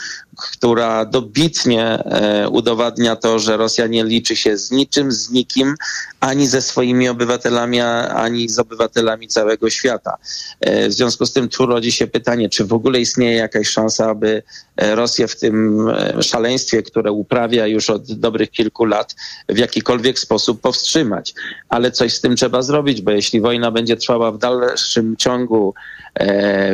która 0.51 1.05
dobitnie 1.05 2.03
udowadnia 2.51 3.15
to, 3.15 3.39
że 3.39 3.57
Rosja 3.57 3.87
nie 3.87 4.03
liczy 4.03 4.35
się 4.35 4.57
z 4.57 4.71
niczym, 4.71 5.11
z 5.11 5.29
nikim, 5.29 5.75
ani 6.19 6.47
ze 6.47 6.61
swoimi 6.61 7.09
obywatelami 7.09 7.28
obywatelami, 7.29 7.79
ani 7.79 8.49
z 8.49 8.59
obywatelami 8.59 9.27
całego 9.27 9.69
świata. 9.69 10.17
E, 10.59 10.89
w 10.89 10.93
związku 10.93 11.25
z 11.25 11.33
tym 11.33 11.49
tu 11.49 11.65
rodzi 11.65 11.91
się 11.91 12.07
pytanie, 12.07 12.49
czy 12.49 12.65
w 12.65 12.73
ogóle 12.73 12.99
istnieje 12.99 13.37
jakaś 13.37 13.67
szansa, 13.67 14.09
aby 14.09 14.43
e, 14.77 14.95
Rosję 14.95 15.27
w 15.27 15.39
tym 15.39 15.87
e, 15.89 16.23
szaleństwie, 16.23 16.83
które 16.83 17.11
uprawia 17.11 17.67
już 17.67 17.89
od 17.89 18.13
dobrych 18.13 18.51
kilku 18.51 18.85
lat, 18.85 19.15
w 19.49 19.57
jakikolwiek 19.57 20.19
sposób 20.19 20.61
powstrzymać. 20.61 21.33
Ale 21.69 21.91
coś 21.91 22.13
z 22.13 22.21
tym 22.21 22.35
trzeba 22.35 22.61
zrobić, 22.61 23.01
bo 23.01 23.11
jeśli 23.11 23.41
wojna 23.41 23.71
będzie 23.71 23.97
trwała 23.97 24.31
w 24.31 24.37
dalszym 24.37 25.17
ciągu 25.17 25.73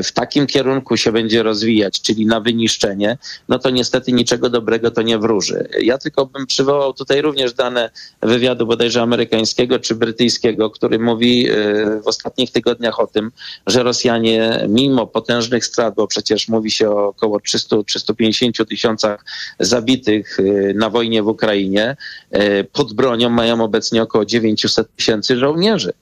w 0.03 0.11
takim 0.13 0.47
kierunku 0.47 0.97
się 0.97 1.11
będzie 1.11 1.43
rozwijać, 1.43 2.01
czyli 2.01 2.25
na 2.25 2.39
wyniszczenie, 2.39 3.17
no 3.49 3.59
to 3.59 3.69
niestety 3.69 4.11
niczego 4.11 4.49
dobrego 4.49 4.91
to 4.91 5.01
nie 5.01 5.17
wróży. 5.17 5.67
Ja 5.81 5.97
tylko 5.97 6.25
bym 6.25 6.45
przywołał 6.47 6.93
tutaj 6.93 7.21
również 7.21 7.53
dane 7.53 7.89
wywiadu 8.21 8.67
bodajże 8.67 9.01
amerykańskiego 9.01 9.79
czy 9.79 9.95
brytyjskiego, 9.95 10.44
który 10.73 10.99
mówi 10.99 11.49
e, 11.49 11.53
w 12.01 12.07
ostatnich 12.07 12.51
tygodniach 12.51 12.99
o 12.99 13.07
tym, 13.07 13.31
że 13.67 13.83
Rosjanie 13.83 14.65
mimo 14.69 15.07
potężnych 15.07 15.65
strat, 15.65 15.95
bo 15.95 16.07
przecież 16.07 16.47
mówi 16.47 16.71
się 16.71 16.89
o 16.89 17.07
około 17.07 17.37
300-350 17.37 18.65
tysiącach 18.65 19.25
zabitych 19.59 20.37
e, 20.39 20.73
na 20.73 20.89
wojnie 20.89 21.23
w 21.23 21.27
Ukrainie, 21.27 21.97
e, 22.31 22.63
pod 22.63 22.93
bronią 22.93 23.29
mają 23.29 23.63
obecnie 23.63 24.03
około 24.03 24.25
900 24.25 24.95
tysięcy 24.95 25.37
żołnierzy. 25.37 25.93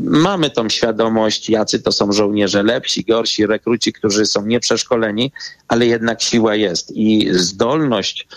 Mamy 0.00 0.50
tą 0.50 0.68
świadomość, 0.68 1.50
jacy 1.50 1.82
to 1.82 1.92
są 1.92 2.12
żołnierze, 2.12 2.62
lepsi, 2.62 3.04
gorsi, 3.04 3.46
rekruci, 3.46 3.92
którzy 3.92 4.26
są 4.26 4.46
nieprzeszkoleni, 4.46 5.32
ale 5.68 5.86
jednak 5.86 6.22
siła 6.22 6.54
jest 6.54 6.90
i 6.96 7.28
zdolność 7.30 8.28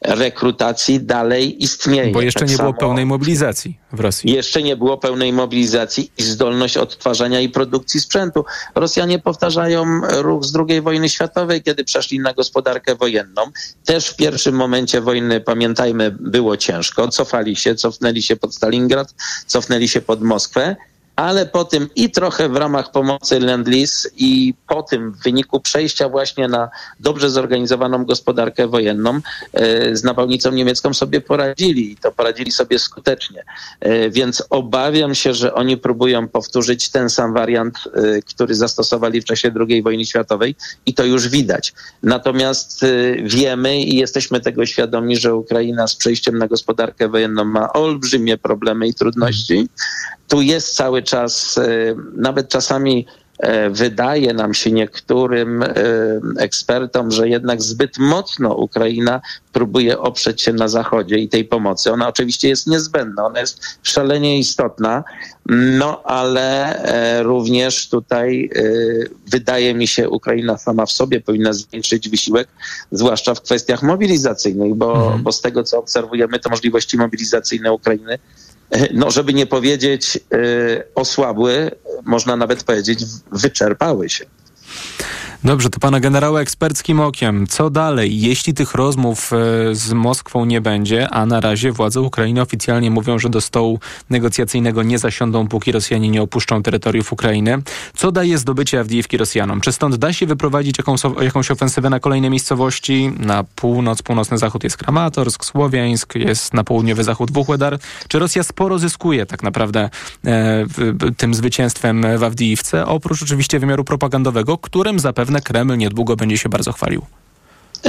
rekrutacji 0.00 1.00
dalej 1.00 1.64
istnieje. 1.64 2.12
Bo 2.12 2.20
jeszcze 2.20 2.40
tak 2.40 2.48
nie 2.48 2.56
samo, 2.56 2.72
było 2.72 2.80
pełnej 2.80 3.06
mobilizacji 3.06 3.78
w 3.92 4.00
Rosji. 4.00 4.32
Jeszcze 4.32 4.62
nie 4.62 4.76
było 4.76 4.98
pełnej 4.98 5.32
mobilizacji 5.32 6.10
i 6.18 6.22
zdolność 6.22 6.76
odtwarzania 6.76 7.40
i 7.40 7.48
produkcji 7.48 8.00
sprzętu. 8.00 8.44
Rosjanie 8.74 9.18
powtarzają 9.18 10.00
ruch 10.22 10.44
z 10.44 10.56
II 10.68 10.80
wojny 10.80 11.08
światowej, 11.08 11.62
kiedy 11.62 11.84
przeszli 11.84 12.20
na 12.20 12.32
gospodarkę 12.32 12.94
wojenną. 12.94 13.42
Też 13.84 14.08
w 14.08 14.16
pierwszym 14.16 14.54
momencie 14.54 15.00
wojny, 15.00 15.40
pamiętajmy, 15.40 16.16
było 16.20 16.56
ciężko. 16.56 17.08
Cofali 17.08 17.56
się, 17.56 17.74
cofnęli 17.74 18.22
się 18.22 18.36
pod 18.36 18.54
Stalingrad, 18.54 19.14
cofnęli 19.46 19.88
się 19.88 20.00
pod 20.00 20.22
Moskwę 20.22 20.76
ale 21.16 21.46
po 21.46 21.64
tym 21.64 21.88
i 21.96 22.10
trochę 22.10 22.48
w 22.48 22.56
ramach 22.56 22.90
pomocy 22.90 23.40
Land-Lease 23.40 24.08
i 24.16 24.54
po 24.68 24.82
tym 24.82 25.12
w 25.12 25.22
wyniku 25.22 25.60
przejścia 25.60 26.08
właśnie 26.08 26.48
na 26.48 26.68
dobrze 27.00 27.30
zorganizowaną 27.30 28.04
gospodarkę 28.04 28.68
wojenną 28.68 29.20
e, 29.52 29.96
z 29.96 30.04
nawałnicą 30.04 30.52
niemiecką 30.52 30.94
sobie 30.94 31.20
poradzili 31.20 31.92
i 31.92 31.96
to 31.96 32.12
poradzili 32.12 32.52
sobie 32.52 32.78
skutecznie. 32.78 33.44
E, 33.80 34.10
więc 34.10 34.42
obawiam 34.50 35.14
się, 35.14 35.34
że 35.34 35.54
oni 35.54 35.76
próbują 35.76 36.28
powtórzyć 36.28 36.88
ten 36.88 37.10
sam 37.10 37.34
wariant, 37.34 37.78
e, 37.94 38.22
który 38.22 38.54
zastosowali 38.54 39.20
w 39.20 39.24
czasie 39.24 39.50
II 39.68 39.82
wojny 39.82 40.06
światowej 40.06 40.54
i 40.86 40.94
to 40.94 41.04
już 41.04 41.28
widać. 41.28 41.72
Natomiast 42.02 42.84
wiemy 43.22 43.82
i 43.82 43.96
jesteśmy 43.96 44.40
tego 44.40 44.66
świadomi, 44.66 45.16
że 45.16 45.34
Ukraina 45.34 45.86
z 45.86 45.96
przejściem 45.96 46.38
na 46.38 46.48
gospodarkę 46.48 47.08
wojenną 47.08 47.44
ma 47.44 47.72
olbrzymie 47.72 48.38
problemy 48.38 48.88
i 48.88 48.94
trudności 48.94 49.68
tu 50.28 50.42
jest 50.42 50.76
cały 50.76 51.02
czas, 51.06 51.58
e, 51.58 51.94
nawet 52.16 52.48
czasami 52.48 53.06
e, 53.38 53.70
wydaje 53.70 54.34
nam 54.34 54.54
się 54.54 54.72
niektórym 54.72 55.62
e, 55.62 55.74
ekspertom, 56.38 57.10
że 57.10 57.28
jednak 57.28 57.62
zbyt 57.62 57.98
mocno 57.98 58.54
Ukraina 58.54 59.20
próbuje 59.52 59.98
oprzeć 59.98 60.42
się 60.42 60.52
na 60.52 60.68
Zachodzie 60.68 61.18
i 61.18 61.28
tej 61.28 61.44
pomocy. 61.44 61.92
Ona 61.92 62.08
oczywiście 62.08 62.48
jest 62.48 62.66
niezbędna, 62.66 63.26
ona 63.26 63.40
jest 63.40 63.60
szalenie 63.82 64.38
istotna, 64.38 65.04
no 65.48 66.02
ale 66.02 66.80
również 67.22 67.88
tutaj 67.88 68.50
wydaje 69.26 69.74
mi 69.74 69.86
się 69.86 70.10
Ukraina 70.10 70.58
sama 70.58 70.86
w 70.86 70.92
sobie 70.92 71.20
powinna 71.20 71.52
zwiększyć 71.52 72.08
wysiłek, 72.08 72.48
zwłaszcza 72.92 73.34
w 73.34 73.40
kwestiach 73.40 73.82
mobilizacyjnych, 73.82 74.74
bo, 74.74 74.96
mhm. 74.96 75.22
bo 75.22 75.32
z 75.32 75.40
tego 75.40 75.62
co 75.62 75.78
obserwujemy, 75.78 76.38
to 76.38 76.50
możliwości 76.50 76.96
mobilizacyjne 76.96 77.72
Ukrainy 77.72 78.18
no 78.94 79.10
żeby 79.10 79.34
nie 79.34 79.46
powiedzieć 79.46 80.18
y, 80.34 80.82
osłabły, 80.94 81.70
można 82.04 82.36
nawet 82.36 82.64
powiedzieć 82.64 83.04
wyczerpały 83.32 84.08
się. 84.08 84.24
Dobrze, 85.44 85.70
to 85.70 85.80
pana 85.80 86.00
generała 86.00 86.40
eksperckim 86.40 87.00
okiem. 87.00 87.46
Co 87.46 87.70
dalej, 87.70 88.20
jeśli 88.20 88.54
tych 88.54 88.74
rozmów 88.74 89.32
e, 89.32 89.36
z 89.74 89.92
Moskwą 89.92 90.44
nie 90.44 90.60
będzie, 90.60 91.10
a 91.10 91.26
na 91.26 91.40
razie 91.40 91.72
władze 91.72 92.00
Ukrainy 92.00 92.40
oficjalnie 92.40 92.90
mówią, 92.90 93.18
że 93.18 93.28
do 93.28 93.40
stołu 93.40 93.80
negocjacyjnego 94.10 94.82
nie 94.82 94.98
zasiądą, 94.98 95.48
póki 95.48 95.72
Rosjanie 95.72 96.08
nie 96.08 96.22
opuszczą 96.22 96.62
terytoriów 96.62 97.12
Ukrainy. 97.12 97.62
Co 97.94 98.12
daje 98.12 98.38
zdobycie 98.38 98.80
Awdijiwki 98.80 99.16
Rosjanom? 99.16 99.60
Czy 99.60 99.72
stąd 99.72 99.96
da 99.96 100.12
się 100.12 100.26
wyprowadzić 100.26 100.78
jakąś, 100.78 101.00
jakąś 101.20 101.50
ofensywę 101.50 101.90
na 101.90 102.00
kolejne 102.00 102.30
miejscowości? 102.30 103.12
Na 103.18 103.44
północ, 103.44 104.02
północny 104.02 104.38
zachód 104.38 104.64
jest 104.64 104.76
Kramatorsk, 104.76 105.44
Słowiańsk, 105.44 106.14
jest 106.14 106.54
na 106.54 106.64
południowy 106.64 107.04
zachód 107.04 107.30
Wuchłedar. 107.32 107.78
Czy 108.08 108.18
Rosja 108.18 108.42
sporo 108.42 108.78
zyskuje 108.78 109.26
tak 109.26 109.42
naprawdę 109.42 109.90
e, 110.24 110.66
tym 111.16 111.34
zwycięstwem 111.34 112.18
w 112.18 112.22
Awdijiwce, 112.22 112.86
oprócz 112.86 113.22
oczywiście 113.22 113.58
wymiaru 113.58 113.84
propagandowego, 113.84 114.58
którym 114.58 114.98
zapewne 114.98 115.25
zapewne 115.26 115.40
Kreml 115.40 115.76
niedługo 115.76 116.16
będzie 116.16 116.38
się 116.38 116.48
bardzo 116.48 116.72
chwalił. 116.72 117.02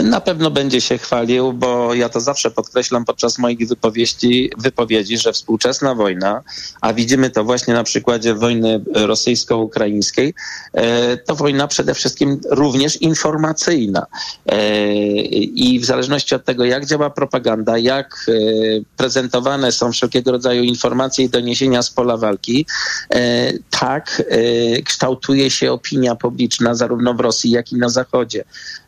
Na 0.03 0.21
pewno 0.21 0.51
będzie 0.51 0.81
się 0.81 0.97
chwalił, 0.97 1.53
bo 1.53 1.93
ja 1.93 2.09
to 2.09 2.21
zawsze 2.21 2.51
podkreślam 2.51 3.05
podczas 3.05 3.37
moich 3.37 3.67
wypowiedzi, 3.67 4.51
wypowiedzi, 4.57 5.17
że 5.17 5.33
współczesna 5.33 5.95
wojna, 5.95 6.43
a 6.81 6.93
widzimy 6.93 7.29
to 7.29 7.43
właśnie 7.43 7.73
na 7.73 7.83
przykładzie 7.83 8.33
wojny 8.33 8.81
rosyjsko-ukraińskiej, 8.93 10.33
e, 10.73 11.17
to 11.17 11.35
wojna 11.35 11.67
przede 11.67 11.93
wszystkim 11.93 12.39
również 12.49 13.01
informacyjna. 13.01 14.05
E, 14.45 14.95
I 15.35 15.79
w 15.79 15.85
zależności 15.85 16.35
od 16.35 16.45
tego, 16.45 16.65
jak 16.65 16.85
działa 16.85 17.09
propaganda, 17.09 17.77
jak 17.77 18.25
e, 18.27 18.31
prezentowane 18.97 19.71
są 19.71 19.91
wszelkiego 19.91 20.31
rodzaju 20.31 20.63
informacje 20.63 21.25
i 21.25 21.29
doniesienia 21.29 21.81
z 21.81 21.89
pola 21.89 22.17
walki, 22.17 22.65
tak 23.69 24.23
kształtuje 24.85 25.51
się 25.51 25.71
opinia 25.71 26.15
publiczna 26.15 26.75
zarówno 26.75 27.13
w 27.13 27.19
Rosji, 27.19 27.51
jak 27.51 27.71
i 27.71 27.75
na 27.75 27.89
Zachodzie. 27.89 28.43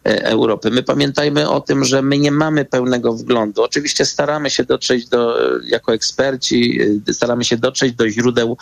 Europy. 0.10 0.72
My 0.72 0.84
pamiętajmy 0.84 1.50
o 1.50 1.62
tym, 1.62 1.86
że 1.86 2.02
my 2.02 2.18
nie 2.18 2.32
mamy 2.32 2.66
pełnego 2.66 3.14
wglądu. 3.14 3.64
Oczywiście 3.64 4.06
staramy 4.06 4.50
się 4.50 4.64
dotrzeć 4.64 5.08
do, 5.08 5.38
jako 5.68 5.94
eksperci, 5.94 6.80
staramy 7.12 7.44
się 7.44 7.58
dotrzeć 7.58 7.94
do 7.94 8.10
źródeł 8.10 8.58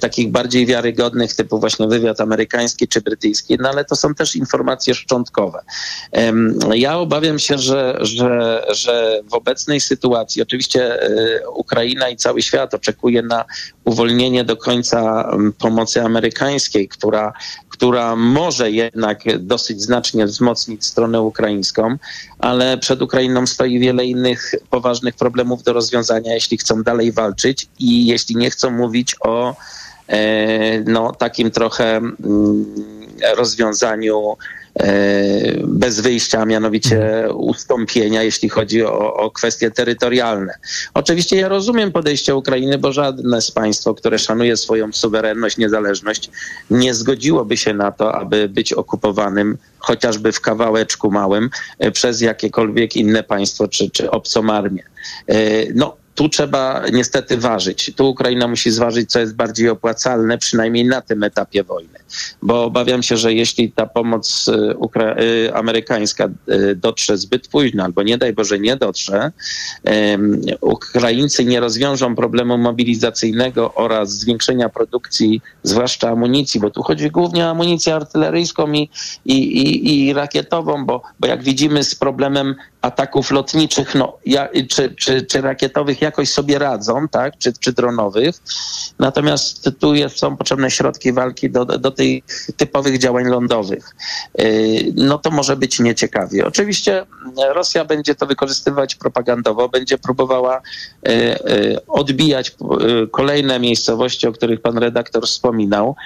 takich 0.00 0.30
bardziej 0.30 0.66
wiarygodnych, 0.66 1.34
typu 1.34 1.60
właśnie 1.60 1.88
wywiad 1.88 2.20
amerykański 2.20 2.88
czy 2.88 3.00
brytyjski, 3.00 3.56
no 3.60 3.68
ale 3.68 3.84
to 3.84 3.96
są 3.96 4.14
też 4.14 4.36
informacje 4.36 4.94
szczątkowe. 4.94 5.62
Ja 6.74 6.98
obawiam 6.98 7.38
się, 7.38 7.58
że, 7.58 7.98
że, 8.00 8.64
że 8.70 9.20
w 9.30 9.34
obecnej 9.34 9.80
sytuacji, 9.80 10.42
oczywiście 10.42 10.98
Ukraina 11.54 12.08
i 12.08 12.16
cały 12.16 12.42
świat 12.42 12.74
oczekuje 12.74 13.22
na 13.22 13.44
uwolnienie 13.84 14.44
do 14.44 14.56
końca 14.56 15.30
pomocy 15.58 16.02
amerykańskiej, 16.02 16.88
która, 16.88 17.32
która 17.80 18.16
może 18.16 18.70
jednak 18.70 19.18
dosyć 19.38 19.82
znacznie 19.82 20.26
wzmocnić 20.26 20.84
stronę 20.84 21.20
ukraińską, 21.20 21.96
ale 22.38 22.78
przed 22.78 23.02
Ukrainą 23.02 23.46
stoi 23.46 23.78
wiele 23.78 24.04
innych 24.04 24.54
poważnych 24.70 25.14
problemów 25.14 25.62
do 25.62 25.72
rozwiązania, 25.72 26.34
jeśli 26.34 26.58
chcą 26.58 26.82
dalej 26.82 27.12
walczyć 27.12 27.66
i 27.78 28.06
jeśli 28.06 28.36
nie 28.36 28.50
chcą 28.50 28.70
mówić 28.70 29.16
o 29.20 29.56
e, 30.08 30.80
no, 30.80 31.12
takim 31.12 31.50
trochę 31.50 31.96
mm, 31.96 32.66
rozwiązaniu 33.36 34.36
bez 35.64 36.00
wyjścia, 36.00 36.40
a 36.40 36.44
mianowicie 36.44 37.28
ustąpienia, 37.34 38.22
jeśli 38.22 38.48
chodzi 38.48 38.84
o, 38.84 39.14
o 39.14 39.30
kwestie 39.30 39.70
terytorialne. 39.70 40.54
Oczywiście 40.94 41.36
ja 41.36 41.48
rozumiem 41.48 41.92
podejście 41.92 42.36
Ukrainy, 42.36 42.78
bo 42.78 42.92
żadne 42.92 43.42
z 43.42 43.50
państw, 43.50 43.94
które 43.96 44.18
szanuje 44.18 44.56
swoją 44.56 44.92
suwerenność, 44.92 45.58
niezależność, 45.58 46.30
nie 46.70 46.94
zgodziłoby 46.94 47.56
się 47.56 47.74
na 47.74 47.92
to, 47.92 48.14
aby 48.14 48.48
być 48.48 48.72
okupowanym 48.72 49.58
chociażby 49.78 50.32
w 50.32 50.40
kawałeczku 50.40 51.10
małym 51.10 51.50
e, 51.78 51.90
przez 51.90 52.20
jakiekolwiek 52.20 52.96
inne 52.96 53.22
państwo 53.22 53.68
czy, 53.68 53.90
czy 53.90 54.10
obcą 54.10 54.50
armię. 54.50 54.82
E, 55.26 55.34
no, 55.74 55.99
tu 56.14 56.28
trzeba 56.28 56.82
niestety 56.92 57.36
ważyć. 57.36 57.92
Tu 57.96 58.08
Ukraina 58.10 58.48
musi 58.48 58.70
zważyć, 58.70 59.10
co 59.10 59.20
jest 59.20 59.34
bardziej 59.34 59.68
opłacalne, 59.68 60.38
przynajmniej 60.38 60.84
na 60.84 61.00
tym 61.00 61.22
etapie 61.22 61.64
wojny. 61.64 61.98
Bo 62.42 62.64
obawiam 62.64 63.02
się, 63.02 63.16
że 63.16 63.34
jeśli 63.34 63.72
ta 63.72 63.86
pomoc 63.86 64.48
y, 64.48 64.74
Ukra- 64.74 65.20
y, 65.20 65.54
amerykańska 65.54 66.28
y, 66.48 66.74
dotrze 66.74 67.18
zbyt 67.18 67.48
późno, 67.48 67.84
albo 67.84 68.02
nie 68.02 68.18
daj 68.18 68.32
Boże 68.32 68.58
nie 68.58 68.76
dotrze, 68.76 69.32
Ukraińcy 70.60 71.44
nie 71.44 71.60
rozwiążą 71.60 72.16
problemu 72.16 72.58
mobilizacyjnego 72.58 73.74
oraz 73.74 74.10
zwiększenia 74.10 74.68
produkcji, 74.68 75.42
zwłaszcza 75.62 76.08
amunicji, 76.08 76.60
bo 76.60 76.70
tu 76.70 76.82
chodzi 76.82 77.10
głównie 77.10 77.46
o 77.46 77.50
amunicję 77.50 77.94
artyleryjską 77.94 78.72
i, 78.72 78.90
i, 79.24 79.34
i, 79.34 80.08
i 80.08 80.12
rakietową, 80.12 80.86
bo, 80.86 81.02
bo 81.20 81.28
jak 81.28 81.42
widzimy 81.42 81.84
z 81.84 81.94
problemem 81.94 82.54
ataków 82.82 83.30
lotniczych 83.30 83.94
no, 83.94 84.16
ja, 84.26 84.48
czy, 84.68 84.94
czy, 84.94 85.22
czy 85.22 85.40
rakietowych 85.40 86.02
jakoś 86.02 86.28
sobie 86.30 86.58
radzą, 86.58 87.08
tak, 87.08 87.38
czy, 87.38 87.52
czy 87.52 87.72
dronowych. 87.72 88.36
Natomiast 88.98 89.70
tu 89.78 89.94
jest, 89.94 90.18
są 90.18 90.36
potrzebne 90.36 90.70
środki 90.70 91.12
walki 91.12 91.50
do, 91.50 91.64
do 91.64 91.90
tych 91.90 92.24
typowych 92.56 92.98
działań 92.98 93.24
lądowych. 93.24 93.96
Y, 94.40 94.92
no 94.94 95.18
to 95.18 95.30
może 95.30 95.56
być 95.56 95.80
nieciekawie. 95.80 96.46
Oczywiście 96.46 97.06
Rosja 97.54 97.84
będzie 97.84 98.14
to 98.14 98.26
wykorzystywać 98.26 98.94
propagandowo, 98.94 99.68
będzie 99.68 99.98
próbowała 99.98 100.56
y, 100.58 101.12
y, 101.12 101.86
odbijać 101.86 102.56
kolejne 103.10 103.60
miejscowości, 103.60 104.26
o 104.26 104.32
których 104.32 104.60
pan 104.60 104.78
redaktor 104.78 105.26
wspominał, 105.26 105.96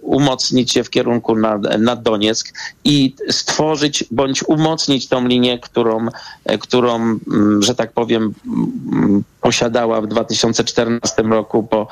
umocnić 0.00 0.76
je 0.76 0.84
w 0.84 0.90
kierunku 0.90 1.36
na, 1.36 1.58
na 1.78 1.96
Donieck 1.96 2.52
i 2.84 3.14
stworzyć 3.30 4.04
bądź 4.10 4.42
umocnić 4.42 5.08
tą 5.08 5.26
linię, 5.26 5.58
którą, 5.82 6.06
którą 6.60 6.96
mm, 6.96 7.62
że 7.62 7.74
tak 7.74 7.92
powiem, 7.92 8.34
mm, 8.92 9.24
posiadała 9.40 10.00
w 10.00 10.06
2014 10.06 11.22
roku 11.22 11.62
po, 11.62 11.88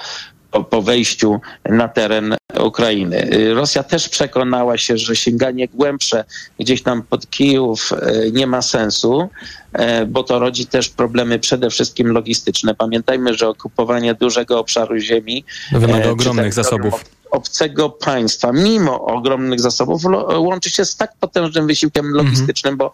po, 0.50 0.64
po 0.64 0.82
wejściu 0.82 1.40
na 1.64 1.88
teren 1.88 2.34
Ukrainy. 2.64 3.30
Rosja 3.54 3.82
też 3.82 4.08
przekonała 4.08 4.78
się, 4.78 4.98
że 4.98 5.16
sięganie 5.16 5.68
głębsze 5.68 6.24
gdzieś 6.58 6.82
tam 6.82 7.02
pod 7.02 7.30
Kijów 7.30 7.92
e, 7.92 8.30
nie 8.30 8.46
ma 8.46 8.62
sensu, 8.62 9.28
e, 9.72 10.06
bo 10.06 10.22
to 10.22 10.38
rodzi 10.38 10.66
też 10.66 10.88
problemy 10.88 11.38
przede 11.38 11.70
wszystkim 11.70 12.12
logistyczne. 12.12 12.74
Pamiętajmy, 12.74 13.34
że 13.34 13.48
okupowanie 13.48 14.14
dużego 14.14 14.58
obszaru 14.58 14.98
ziemi 14.98 15.44
wymaga 15.72 16.04
e, 16.04 16.10
ogromnych 16.10 16.52
zasobów 16.52 17.04
obcego 17.30 17.90
państwa, 17.90 18.52
mimo 18.52 19.04
ogromnych 19.04 19.60
zasobów, 19.60 20.02
łączy 20.38 20.70
się 20.70 20.84
z 20.84 20.96
tak 20.96 21.16
potężnym 21.20 21.66
wysiłkiem 21.66 22.06
mhm. 22.06 22.24
logistycznym, 22.24 22.76
bo 22.76 22.92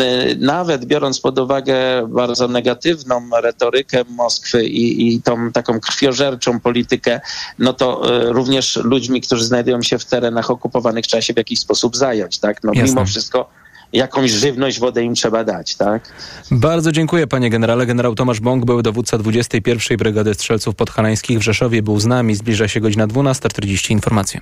Y, 0.00 0.36
nawet 0.40 0.84
biorąc 0.84 1.20
pod 1.20 1.38
uwagę 1.38 1.74
bardzo 2.08 2.48
negatywną 2.48 3.30
retorykę 3.42 4.04
Moskwy 4.08 4.64
i, 4.64 5.14
i 5.14 5.22
tą 5.22 5.52
taką 5.52 5.80
krwiożerczą 5.80 6.60
politykę, 6.60 7.20
no 7.58 7.72
to 7.72 8.16
y, 8.28 8.32
również 8.32 8.76
ludźmi, 8.76 9.20
którzy 9.20 9.44
znajdują 9.44 9.82
się 9.82 9.98
w 9.98 10.04
terenach 10.04 10.50
okupowanych, 10.50 11.06
trzeba 11.06 11.20
się 11.20 11.34
w 11.34 11.36
jakiś 11.36 11.58
sposób 11.58 11.96
zająć, 11.96 12.38
tak? 12.38 12.64
No 12.64 12.72
Jasne. 12.74 12.88
mimo 12.88 13.06
wszystko 13.06 13.48
jakąś 13.92 14.30
żywność, 14.30 14.80
wodę 14.80 15.04
im 15.04 15.14
trzeba 15.14 15.44
dać, 15.44 15.76
tak? 15.76 16.12
Bardzo 16.50 16.92
dziękuję 16.92 17.26
panie 17.26 17.50
generale. 17.50 17.86
Generał 17.86 18.14
Tomasz 18.14 18.40
Bąk, 18.40 18.64
były 18.64 18.82
dowódca 18.82 19.18
21. 19.18 19.98
Brygady 19.98 20.34
Strzelców 20.34 20.74
Podhalańskich 20.74 21.38
w 21.38 21.42
Rzeszowie, 21.42 21.82
był 21.82 22.00
z 22.00 22.06
nami. 22.06 22.34
Zbliża 22.34 22.68
się 22.68 22.80
godzina 22.80 23.06
12.40. 23.06 23.90
Informacje. 23.90 24.40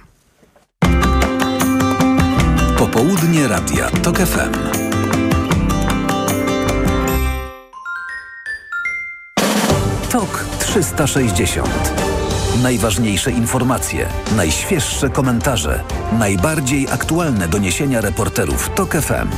Popołudnie 2.78 3.48
Radia 3.48 3.90
TOK 3.90 4.18
FM. 4.18 4.80
TOK 10.10 10.44
360. 10.58 12.10
Najważniejsze 12.58 13.30
informacje, 13.30 14.08
najświeższe 14.36 15.10
komentarze, 15.10 15.84
najbardziej 16.18 16.88
aktualne 16.88 17.48
doniesienia 17.48 18.00
reporterów 18.00 18.70
TOK 18.74 18.92
FM. 18.92 19.28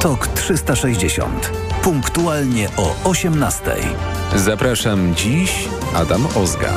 TOK 0.00 0.26
360. 0.26 1.52
Punktualnie 1.82 2.68
o 2.76 2.94
18. 3.04 3.62
Zapraszam 4.36 5.14
dziś 5.14 5.68
Adam 5.94 6.26
Ozga. 6.36 6.72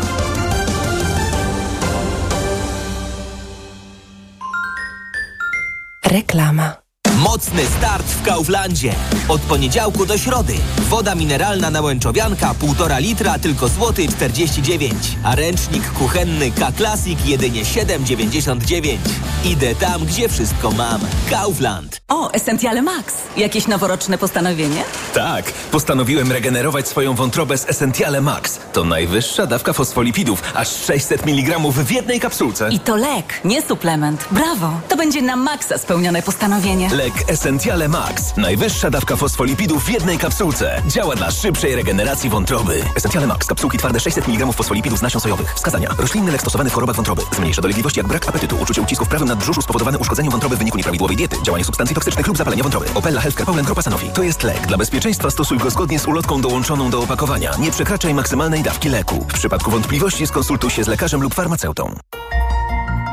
Reklama. 6.05 6.82
Mocny 7.17 7.65
start 7.77 8.05
w 8.05 8.21
Kauflandzie. 8.21 8.95
Od 9.27 9.41
poniedziałku 9.41 10.05
do 10.05 10.17
środy. 10.17 10.53
Woda 10.89 11.15
mineralna 11.15 11.69
na 11.69 11.81
łęczowianka 11.81 12.53
1,5 12.53 13.01
litra 13.01 13.39
tylko 13.39 13.67
złoty 13.67 14.07
49. 14.07 14.93
A 15.23 15.35
ręcznik 15.35 15.91
kuchenny 15.91 16.51
K-Classic 16.51 17.25
jedynie 17.25 17.63
7,99. 17.63 18.97
Idę 19.43 19.75
tam, 19.75 20.05
gdzie 20.05 20.29
wszystko 20.29 20.71
mam. 20.71 21.01
Kaufland. 21.29 22.01
O, 22.07 22.31
Essentiale 22.31 22.81
Max. 22.81 23.13
Jakieś 23.37 23.67
noworoczne 23.67 24.17
postanowienie? 24.17 24.83
Tak. 25.13 25.51
Postanowiłem 25.71 26.31
regenerować 26.31 26.87
swoją 26.87 27.15
wątrobę 27.15 27.57
z 27.57 27.69
Essentiale 27.69 28.21
Max. 28.21 28.59
To 28.73 28.83
najwyższa 28.83 29.45
dawka 29.45 29.73
fosfolipidów. 29.73 30.41
Aż 30.55 30.67
600 30.85 31.27
mg 31.27 31.59
w 31.71 31.91
jednej 31.91 32.19
kapsułce. 32.19 32.69
I 32.71 32.79
to 32.79 32.95
lek, 32.95 33.41
nie 33.45 33.61
suplement. 33.61 34.25
Brawo. 34.31 34.71
To 34.89 34.97
będzie 34.97 35.21
na 35.21 35.35
maksa 35.35 35.77
spełnione 35.77 36.21
postanowienie. 36.21 36.89
Lek 36.93 37.13
Essentiale 37.27 37.87
Max. 37.89 38.37
Najwyższa 38.37 38.89
dawka 38.89 39.15
fosfolipidów 39.15 39.83
w 39.85 39.89
jednej 39.89 40.17
kapsułce. 40.17 40.81
Działa 40.87 41.15
dla 41.15 41.31
szybszej 41.31 41.75
regeneracji 41.75 42.29
wątroby. 42.29 42.83
Essentiale 42.95 43.27
Max. 43.27 43.47
Kapsułki 43.47 43.77
twarde 43.77 43.99
600 43.99 44.27
mg 44.27 44.53
fosfolipidów 44.53 44.99
z 44.99 45.01
nasion 45.01 45.21
sojowych. 45.21 45.53
Wskazania. 45.55 45.89
Roślinny 45.97 46.31
lek 46.31 46.41
stosowany 46.41 46.69
w 46.69 46.73
chorobach 46.73 46.95
wątroby. 46.95 47.21
Zmniejsza 47.35 47.61
dolegliwości 47.61 47.99
jak 47.99 48.07
brak 48.07 48.27
apetytu, 48.29 48.57
uczucie 48.61 48.81
ucisku 48.81 49.05
w 49.05 49.07
prawym 49.07 49.32
nadbrzuszu 49.33 49.61
spowodowane 49.61 49.97
uszkodzeniem 49.97 50.31
wątroby 50.31 50.55
w 50.55 50.59
wyniku 50.59 50.77
nieprawidłowej 50.77 51.17
diety, 51.17 51.37
działanie 51.43 51.63
substancji 51.63 51.95
toksycznych 51.95 52.27
lub 52.27 52.37
zapalenie 52.37 52.63
wątroby. 52.63 52.85
Opella 52.95 53.21
Healthcare 53.21 53.45
Poland 53.45 53.65
Grupa 53.65 53.81
Sanofi. 53.81 54.09
To 54.09 54.23
jest 54.23 54.43
lek. 54.43 54.67
Dla 54.67 54.77
bezpieczeństwa 54.77 55.31
stosuj 55.31 55.57
go 55.57 55.69
zgodnie 55.69 55.99
z 55.99 56.07
ulotką 56.07 56.41
dołączoną 56.41 56.89
do 56.89 56.99
opakowania. 57.01 57.51
Nie 57.59 57.71
przekraczaj 57.71 58.13
maksymalnej 58.13 58.63
dawki 58.63 58.89
leku. 58.89 59.25
W 59.29 59.33
przypadku 59.33 59.71
wątpliwości 59.71 60.27
skonsultuj 60.27 60.69
się 60.69 60.83
z 60.83 60.87
lekarzem 60.87 61.21
lub 61.21 61.33
farmaceutą. 61.33 61.95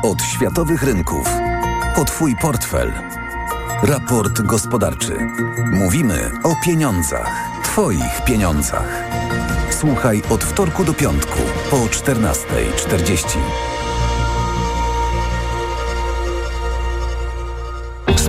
Od 0.03 0.21
światowych 0.21 0.83
rynków. 0.83 1.27
O 1.95 2.05
Twój 2.05 2.35
portfel. 2.41 2.93
Raport 3.83 4.41
gospodarczy. 4.41 5.17
Mówimy 5.71 6.31
o 6.43 6.55
pieniądzach. 6.65 7.51
Twoich 7.63 8.23
pieniądzach. 8.25 9.03
Słuchaj 9.79 10.21
od 10.29 10.43
wtorku 10.43 10.83
do 10.83 10.93
piątku 10.93 11.39
po 11.69 11.77
14.40. 11.77 13.37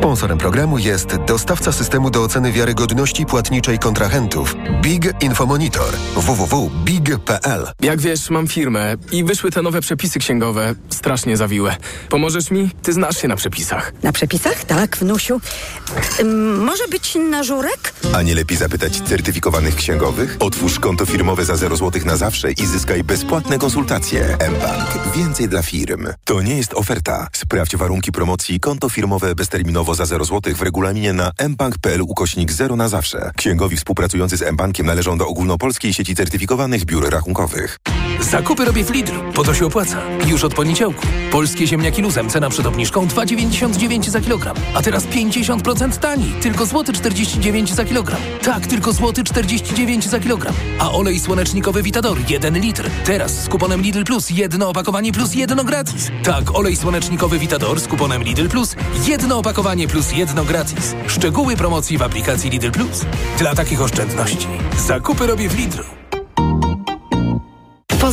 Sponsorem 0.03 0.38
programu 0.38 0.79
jest 0.79 1.17
dostawca 1.17 1.73
systemu 1.73 2.11
do 2.11 2.23
oceny 2.23 2.53
wiarygodności 2.53 3.27
płatniczej 3.27 3.79
kontrahentów 3.79 4.55
Big 4.83 5.23
Infomonitor 5.23 5.95
www.big.pl. 6.17 7.67
Jak 7.81 8.01
wiesz, 8.01 8.31
mam 8.31 8.49
firmę 8.49 8.95
i 9.12 9.25
wyszły 9.25 9.51
te 9.51 9.62
nowe 9.62 9.81
przepisy 9.81 10.19
księgowe, 10.19 10.75
strasznie 10.91 11.37
zawiłe. 11.37 11.77
Pomożesz 12.09 12.51
mi? 12.51 12.71
Ty 12.83 12.93
znasz 12.93 13.23
się 13.23 13.29
na 13.29 13.37
przepisach. 13.37 13.93
Na 14.03 14.12
przepisach? 14.12 14.65
Tak, 14.65 14.97
wnusiu. 14.97 15.41
Ym, 16.21 16.65
może 16.65 16.88
być 16.88 17.15
na 17.31 17.43
żurek? 17.43 17.95
A 18.15 18.23
nie 18.23 18.35
lepiej 18.35 18.57
zapytać 18.57 19.01
certyfikowanych 19.01 19.75
księgowych? 19.77 20.37
Otwórz 20.41 20.79
konto 20.79 21.07
firmowe 21.07 21.45
za 21.45 21.57
0 21.57 21.77
zł 21.77 22.03
na 22.05 22.17
zawsze 22.17 22.53
i 22.53 22.67
zyskaj 22.67 23.05
bezpłatne 23.05 23.59
konsultacje. 23.59 24.37
mBank. 24.51 25.15
Więcej 25.17 25.49
dla 25.49 25.62
firm. 25.62 26.07
To 26.25 26.43
nie 26.43 26.57
jest 26.57 26.75
oferta. 26.75 27.29
Sprawdź 27.33 27.77
warunki 27.77 28.12
promocji 28.12 28.61
konto 28.61 28.88
firmowe 28.88 29.35
bezterminowo 29.35 29.91
za 29.94 30.07
0 30.07 30.24
zł 30.24 30.55
w 30.55 30.62
regulaminie 30.62 31.12
na 31.12 31.33
mbank.pl 31.48 32.02
ukośnik 32.02 32.52
0 32.52 32.76
na 32.76 32.88
zawsze. 32.88 33.31
Księgowi 33.37 33.76
współpracujący 33.76 34.37
z 34.37 34.52
mBankiem 34.52 34.87
należą 34.87 35.18
do 35.18 35.28
ogólnopolskiej 35.28 35.94
sieci 35.94 36.14
certyfikowanych 36.14 36.85
biur 36.85 37.11
rachunkowych. 37.11 37.78
Zakupy 38.23 38.65
robię 38.65 38.85
w 38.85 38.91
Lidlu, 38.91 39.23
bo 39.35 39.45
to 39.45 39.55
się 39.55 39.67
opłaca. 39.67 39.99
Już 40.27 40.45
od 40.45 40.55
poniedziałku. 40.55 41.07
Polskie 41.31 41.67
ziemniaki 41.67 42.03
luzem, 42.03 42.31
cena 42.31 42.51
przed 42.51 42.67
obniżką 42.67 43.07
2,99 43.07 44.11
za 44.11 44.21
kilogram. 44.21 44.57
A 44.75 44.83
teraz 44.83 45.07
50% 45.07 45.99
taniej, 45.99 46.33
tylko 46.33 46.67
złoty 46.67 46.93
49 46.93 47.73
za 47.73 47.85
kilogram. 47.85 48.21
Tak, 48.43 48.67
tylko 48.67 48.93
złoty 48.93 49.25
49 49.25 50.05
za 50.05 50.21
kilogram. 50.21 50.55
A 50.79 50.91
olej 50.91 51.21
słonecznikowy 51.21 51.83
Vitador 51.83 52.19
1 52.29 52.59
litr. 52.59 52.91
Teraz 53.05 53.45
z 53.45 53.49
kuponem 53.49 53.83
Lidl 53.83 54.05
Plus 54.05 54.31
jedno 54.31 54.69
opakowanie 54.69 55.13
plus 55.13 55.35
jedno 55.35 55.65
gratis. 55.65 56.11
Tak, 56.25 56.55
olej 56.55 56.77
słonecznikowy 56.77 57.39
Vitador 57.39 57.81
z 57.81 57.89
kuponem 57.89 58.23
Lidl 58.23 58.49
Plus 58.49 58.77
jedno 59.07 59.39
opakowanie 59.39 59.89
plus 59.89 60.13
jedno 60.13 60.45
gratis. 60.45 60.95
Szczegóły 61.07 61.57
promocji 61.57 61.99
w 61.99 62.03
aplikacji 62.03 62.51
Lidl 62.51 62.71
Plus. 62.71 63.05
Dla 63.39 63.55
takich 63.55 63.83
oszczędności. 63.83 64.49
Zakupy 64.87 65.27
robię 65.27 65.49
w 65.49 65.59
Lidlu. 65.59 66.02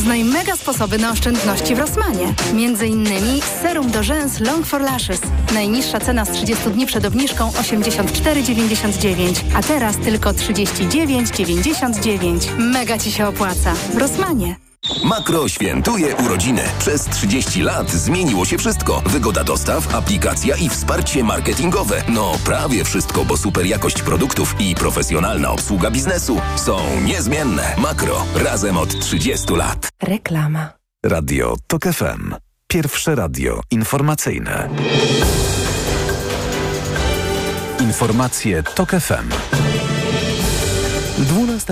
Poznaj 0.00 0.24
mega 0.24 0.56
sposoby 0.56 0.98
na 0.98 1.10
oszczędności 1.10 1.74
w 1.74 1.78
Rossmanie. 1.78 2.34
Między 2.54 2.86
innymi 2.86 3.42
serum 3.62 3.90
do 3.90 4.02
rzęs 4.02 4.40
Long 4.40 4.66
for 4.66 4.80
Lashes. 4.80 5.20
Najniższa 5.54 6.00
cena 6.00 6.24
z 6.24 6.30
30 6.30 6.70
dni 6.70 6.86
przed 6.86 7.04
obniżką 7.04 7.50
84,99, 7.50 9.40
a 9.54 9.62
teraz 9.62 9.96
tylko 9.96 10.30
39,99. 10.30 12.58
Mega 12.58 12.98
Ci 12.98 13.12
się 13.12 13.26
opłaca. 13.26 13.74
W 13.74 13.96
Rossmanie. 13.96 14.69
Makro 15.04 15.48
świętuje 15.48 16.16
urodziny. 16.16 16.62
Przez 16.78 17.04
30 17.04 17.62
lat 17.62 17.90
zmieniło 17.90 18.44
się 18.44 18.58
wszystko. 18.58 19.02
Wygoda 19.06 19.44
dostaw, 19.44 19.94
aplikacja 19.94 20.56
i 20.56 20.68
wsparcie 20.68 21.24
marketingowe. 21.24 22.02
No 22.08 22.32
prawie 22.44 22.84
wszystko, 22.84 23.24
bo 23.24 23.36
super 23.36 23.66
jakość 23.66 24.02
produktów 24.02 24.54
i 24.58 24.74
profesjonalna 24.74 25.50
obsługa 25.50 25.90
biznesu 25.90 26.40
są 26.56 26.78
niezmienne. 27.04 27.74
Makro. 27.78 28.24
Razem 28.34 28.76
od 28.76 29.00
30 29.00 29.54
lat. 29.54 29.88
Reklama. 30.02 30.72
Radio 31.04 31.56
TOK 31.66 31.82
FM. 31.82 32.34
Pierwsze 32.68 33.14
radio 33.14 33.60
informacyjne. 33.70 34.68
Informacje 37.80 38.62
TOK 38.62 38.90
FM. 38.90 39.69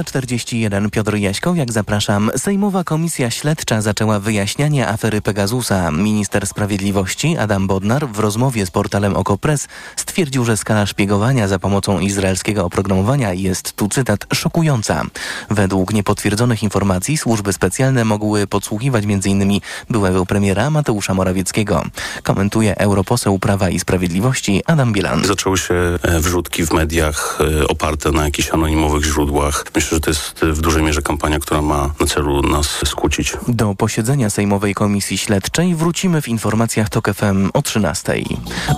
12.41 0.04 0.90
Piotr 0.90 1.14
Jaśkowiak, 1.16 1.72
zapraszam. 1.72 2.30
Sejmowa 2.36 2.84
Komisja 2.84 3.30
Śledcza 3.30 3.82
zaczęła 3.82 4.20
wyjaśnianie 4.20 4.88
afery 4.88 5.22
Pegasusa. 5.22 5.90
Minister 5.90 6.46
Sprawiedliwości 6.46 7.36
Adam 7.38 7.66
Bodnar 7.66 8.08
w 8.08 8.18
rozmowie 8.18 8.66
z 8.66 8.70
portalem 8.70 9.16
OKO.press 9.16 9.68
stwierdził, 9.96 10.44
że 10.44 10.56
skala 10.56 10.86
szpiegowania 10.86 11.48
za 11.48 11.58
pomocą 11.58 12.00
izraelskiego 12.00 12.64
oprogramowania 12.64 13.32
jest, 13.32 13.72
tu 13.72 13.88
cytat, 13.88 14.26
szokująca. 14.34 15.04
Według 15.50 15.92
niepotwierdzonych 15.92 16.62
informacji 16.62 17.18
służby 17.18 17.52
specjalne 17.52 18.04
mogły 18.04 18.46
podsłuchiwać 18.46 19.04
m.in. 19.04 19.60
byłego 19.90 20.26
premiera 20.26 20.70
Mateusza 20.70 21.14
Morawieckiego. 21.14 21.82
Komentuje 22.22 22.78
europoseł 22.78 23.38
Prawa 23.38 23.70
i 23.70 23.80
Sprawiedliwości 23.80 24.62
Adam 24.66 24.92
Bielan. 24.92 25.24
Zaczęły 25.24 25.58
się 25.58 25.74
e, 26.02 26.20
wrzutki 26.20 26.66
w 26.66 26.72
mediach 26.72 27.38
e, 27.60 27.68
oparte 27.68 28.12
na 28.12 28.24
jakichś 28.24 28.50
anonimowych 28.50 29.04
źródłach. 29.04 29.64
Myślę, 29.74 29.87
że 29.90 30.00
to 30.00 30.10
jest 30.10 30.40
w 30.42 30.60
dużej 30.60 30.82
mierze 30.82 31.02
kampania, 31.02 31.38
która 31.38 31.62
ma 31.62 31.90
na 32.00 32.06
celu 32.06 32.42
nas 32.42 32.80
skłócić. 32.84 33.32
Do 33.48 33.74
posiedzenia 33.74 34.30
Sejmowej 34.30 34.74
Komisji 34.74 35.18
Śledczej 35.18 35.74
wrócimy 35.74 36.22
w 36.22 36.28
informacjach 36.28 36.88
TOK 36.88 37.14
FM 37.14 37.50
o 37.54 37.62
13. 37.62 38.22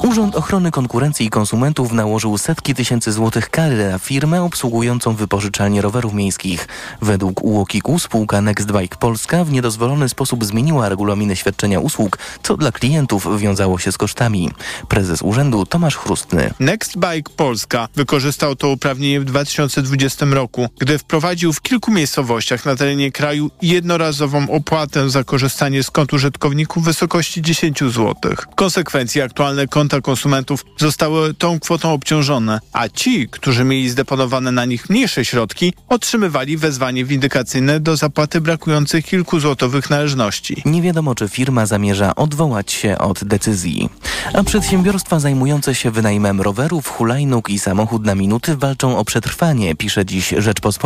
Urząd 0.03 0.37
Ochrony 0.37 0.71
Konkurencji 0.71 1.27
i 1.27 1.31
Konsumentów 1.31 1.93
nałożył 1.93 2.39
setki 2.39 2.75
tysięcy 2.75 3.13
złotych 3.13 3.51
kary 3.51 3.91
na 3.91 3.99
firmę 3.99 4.43
obsługującą 4.43 5.15
wypożyczalnie 5.15 5.83
rowerów 5.83 6.15
miejskich. 6.15 6.69
Według 7.03 7.45
UOKiK-u 7.45 7.99
spółka 7.99 8.41
Nextbike 8.41 8.97
Polska 8.97 9.45
w 9.45 9.53
niedozwolony 9.53 10.09
sposób 10.09 10.45
zmieniła 10.45 10.89
regulaminy 10.89 11.37
świadczenia 11.37 11.81
usług, 11.81 12.19
co 12.43 12.57
dla 12.57 12.73
klientów 12.73 13.39
wiązało 13.39 13.79
się 13.79 13.93
z 13.93 13.99
kosztami. 13.99 14.51
Prezes 14.89 15.23
urzędu 15.23 15.67
Tomasz 15.67 15.97
Chrustny. 15.97 16.55
Nextbike 16.61 17.31
Polska 17.37 17.89
wykorzystał 17.97 18.57
to 18.57 18.69
uprawnienie 18.69 19.21
w 19.21 19.25
2020 19.25 20.27
roku, 20.27 20.69
gdy 20.79 20.90
wprowadził 20.99 21.53
w 21.53 21.63
kilku 21.63 21.91
miejscowościach 21.93 22.65
na 22.65 22.77
terenie 22.77 23.13
kraju 23.13 23.51
jednorazową 23.63 24.51
opłatę 24.51 25.11
za 25.11 25.25
korzystanie 25.25 25.83
z 25.83 25.91
kont 25.91 26.13
użytkowników 26.13 26.83
w 26.83 26.87
wysokości 26.87 27.43
10 27.43 27.79
zł. 27.81 28.15
W 28.53 28.55
konsekwencji 28.55 29.23
aktualne 29.23 29.67
konta 29.67 30.01
konsumentów 30.01 30.65
zostały 30.77 31.35
tą 31.35 31.61
kwotą 31.61 31.93
obciążone, 31.93 32.61
a 32.73 32.89
ci, 32.89 33.29
którzy 33.29 33.65
mieli 33.65 33.91
zdeponowane 33.91 34.53
na 34.53 34.65
nich 34.65 34.91
mniejsze 34.91 35.25
środki, 35.25 35.73
otrzymywali 35.89 36.57
wezwanie 36.57 37.05
windykacyjne 37.05 37.81
do 37.81 37.97
zapłaty 37.97 38.41
brakujących 38.41 39.05
kilku 39.05 39.41
złotowych 39.41 39.91
należności. 39.91 40.63
Nie 40.65 40.83
wiadomo, 40.83 41.15
czy 41.15 41.29
firma 41.29 41.67
zamierza 41.67 42.15
odwołać 42.15 42.73
się 42.73 42.99
od 42.99 43.25
decyzji. 43.25 43.89
A 44.35 44.43
przedsiębiorstwa 44.43 45.21
zajmujące 45.21 45.75
się 45.75 45.91
wynajmem 45.91 46.41
rowerów, 46.41 46.89
hulajnóg 46.89 47.51
i 47.51 47.59
samochód 47.59 48.05
na 48.05 48.15
minuty 48.15 48.57
walczą 48.57 48.99
o 48.99 49.05
przetrwanie, 49.05 49.75
pisze 49.75 50.05
dziś 50.07 50.35
Rzeczpospolita. 50.39 50.80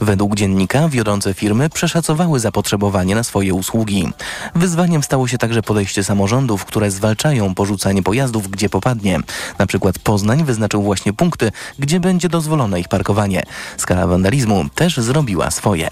Według 0.00 0.34
dziennika 0.34 0.88
wiodące 0.88 1.34
firmy 1.34 1.70
przeszacowały 1.70 2.40
zapotrzebowanie 2.40 3.14
na 3.14 3.22
swoje 3.22 3.54
usługi. 3.54 4.08
Wyzwaniem 4.54 5.02
stało 5.02 5.28
się 5.28 5.38
także 5.38 5.62
podejście 5.62 6.04
samorządów, 6.04 6.64
które 6.64 6.90
zwalczają 6.90 7.54
porzucanie 7.54 8.02
pojazdów, 8.02 8.50
gdzie 8.50 8.68
popadnie. 8.68 9.20
Na 9.58 9.66
przykład 9.66 9.98
Poznań 9.98 10.44
wyznaczył 10.44 10.82
właśnie 10.82 11.12
punkty, 11.12 11.52
gdzie 11.78 12.00
będzie 12.00 12.28
dozwolone 12.28 12.80
ich 12.80 12.88
parkowanie. 12.88 13.42
Skala 13.76 14.06
wandalizmu 14.06 14.64
też 14.74 14.96
zrobiła 14.96 15.50
swoje. 15.50 15.88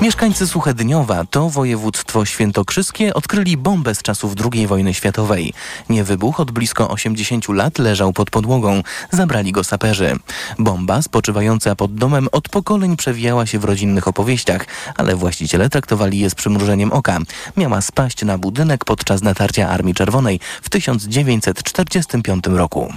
Mieszkańcy 0.00 0.46
Suchedniowa, 0.46 1.24
to 1.30 1.50
województwo 1.50 2.24
świętokrzyskie, 2.24 3.14
odkryli 3.14 3.56
bombę 3.56 3.94
z 3.94 4.02
czasów 4.02 4.34
II 4.52 4.66
wojny 4.66 4.94
światowej. 4.94 5.52
Nie 5.88 6.04
wybuch 6.04 6.40
od 6.40 6.50
blisko 6.50 6.88
80 6.88 7.48
lat 7.48 7.78
leżał 7.78 8.12
pod 8.12 8.30
podłogą. 8.30 8.82
Zabrali 9.10 9.52
go 9.52 9.64
saperzy. 9.64 10.18
Bomba 10.58 11.02
spoczywająca 11.02 11.76
pod 11.76 11.94
domem 11.94 12.28
od 12.32 12.41
pokoleń 12.48 12.96
przewijała 12.96 13.46
się 13.46 13.58
w 13.58 13.64
rodzinnych 13.64 14.08
opowieściach, 14.08 14.66
ale 14.96 15.16
właściciele 15.16 15.68
traktowali 15.68 16.18
je 16.18 16.30
z 16.30 16.34
przymrużeniem 16.34 16.92
oka. 16.92 17.18
Miała 17.56 17.80
spaść 17.80 18.24
na 18.24 18.38
budynek 18.38 18.84
podczas 18.84 19.22
natarcia 19.22 19.68
Armii 19.68 19.94
Czerwonej 19.94 20.40
w 20.62 20.70
1945 20.70 22.44
roku. 22.46 22.92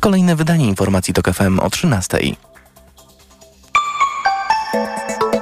Kolejne 0.00 0.36
wydanie 0.36 0.66
informacji 0.66 1.14
to 1.14 1.32
FM 1.32 1.58
o 1.58 1.70
13. 1.70 2.18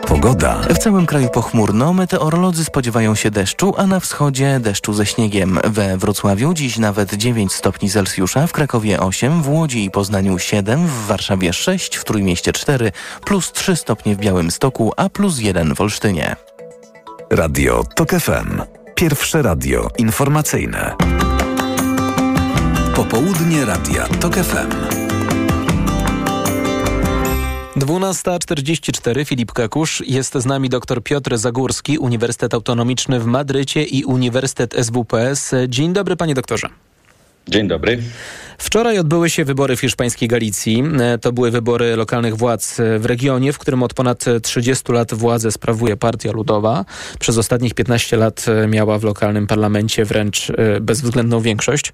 Pogoda. 0.08 0.60
W 0.74 0.78
całym 0.78 1.06
kraju 1.06 1.28
pochmurno, 1.28 1.92
meteorolodzy 1.92 2.64
spodziewają 2.64 3.14
się 3.14 3.30
deszczu, 3.30 3.74
a 3.76 3.86
na 3.86 4.00
wschodzie 4.00 4.60
deszczu 4.60 4.92
ze 4.92 5.06
śniegiem. 5.06 5.58
We 5.64 5.98
Wrocławiu 5.98 6.54
dziś 6.54 6.78
nawet 6.78 7.14
9 7.14 7.52
stopni 7.52 7.90
Celsjusza, 7.90 8.46
w 8.46 8.52
Krakowie 8.52 9.00
8, 9.00 9.42
w 9.42 9.48
Łodzi 9.48 9.84
i 9.84 9.90
Poznaniu 9.90 10.38
7, 10.38 10.86
w 10.86 11.06
Warszawie 11.06 11.52
6, 11.52 11.96
w 11.96 12.04
Trójmieście 12.04 12.52
4, 12.52 12.92
plus 13.24 13.52
3 13.52 13.76
stopnie 13.76 14.16
w 14.16 14.18
Białymstoku, 14.18 14.92
a 14.96 15.08
plus 15.08 15.38
1 15.38 15.74
w 15.74 15.80
Olsztynie. 15.80 16.36
Radio 17.30 17.84
TOK 17.94 18.10
FM. 18.10 18.62
Pierwsze 18.94 19.42
radio 19.42 19.88
informacyjne. 19.98 20.96
Popołudnie 22.94 23.64
Radia 23.64 24.08
TOK 24.20 24.34
FM. 24.34 25.07
12.44 27.78 29.26
Filip 29.26 29.52
Kekusz. 29.52 30.02
Jest 30.06 30.34
z 30.34 30.46
nami 30.46 30.68
dr 30.68 31.02
Piotr 31.02 31.38
Zagórski, 31.38 31.98
Uniwersytet 31.98 32.54
Autonomiczny 32.54 33.20
w 33.20 33.26
Madrycie 33.26 33.84
i 33.84 34.04
Uniwersytet 34.04 34.74
SWPS. 34.74 35.54
Dzień 35.68 35.92
dobry 35.92 36.16
panie 36.16 36.34
doktorze. 36.34 36.68
Dzień 37.48 37.68
dobry. 37.68 37.98
Wczoraj 38.58 38.98
odbyły 38.98 39.30
się 39.30 39.44
wybory 39.44 39.76
w 39.76 39.80
hiszpańskiej 39.80 40.28
Galicji. 40.28 40.84
E, 41.00 41.18
to 41.18 41.32
były 41.32 41.50
wybory 41.50 41.96
lokalnych 41.96 42.36
władz 42.36 42.80
e, 42.80 42.98
w 42.98 43.06
regionie, 43.06 43.52
w 43.52 43.58
którym 43.58 43.82
od 43.82 43.94
ponad 43.94 44.24
30 44.42 44.92
lat 44.92 45.14
władzę 45.14 45.52
sprawuje 45.52 45.96
Partia 45.96 46.32
Ludowa. 46.32 46.84
Przez 47.18 47.38
ostatnich 47.38 47.74
15 47.74 48.16
lat 48.16 48.46
e, 48.48 48.66
miała 48.66 48.98
w 48.98 49.04
lokalnym 49.04 49.46
parlamencie 49.46 50.04
wręcz 50.04 50.52
bezwzględną 50.80 51.40
większość. 51.40 51.92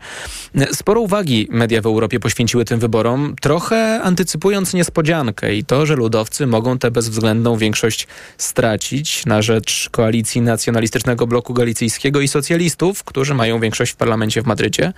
Sporo 0.72 1.00
uwagi 1.00 1.48
media 1.50 1.82
w 1.82 1.86
Europie 1.86 2.20
poświęciły 2.20 2.64
tym 2.64 2.80
wyborom, 2.80 3.34
trochę 3.40 4.00
antycypując 4.02 4.74
niespodziankę 4.74 5.54
i 5.54 5.64
to, 5.64 5.86
że 5.86 5.96
ludowcy 5.96 6.46
mogą 6.46 6.78
tę 6.78 6.90
bezwzględną 6.90 7.56
większość 7.56 8.06
stracić 8.38 9.26
na 9.26 9.42
rzecz 9.42 9.88
koalicji 9.90 10.40
nacjonalistycznego 10.40 11.26
bloku 11.26 11.54
galicyjskiego 11.54 12.20
i 12.20 12.28
socjalistów, 12.28 13.04
którzy 13.04 13.34
mają 13.34 13.60
większość 13.60 13.92
w 13.92 13.96
parlamencie 13.96 14.42
w 14.42 14.46
Madrycie. 14.46 14.92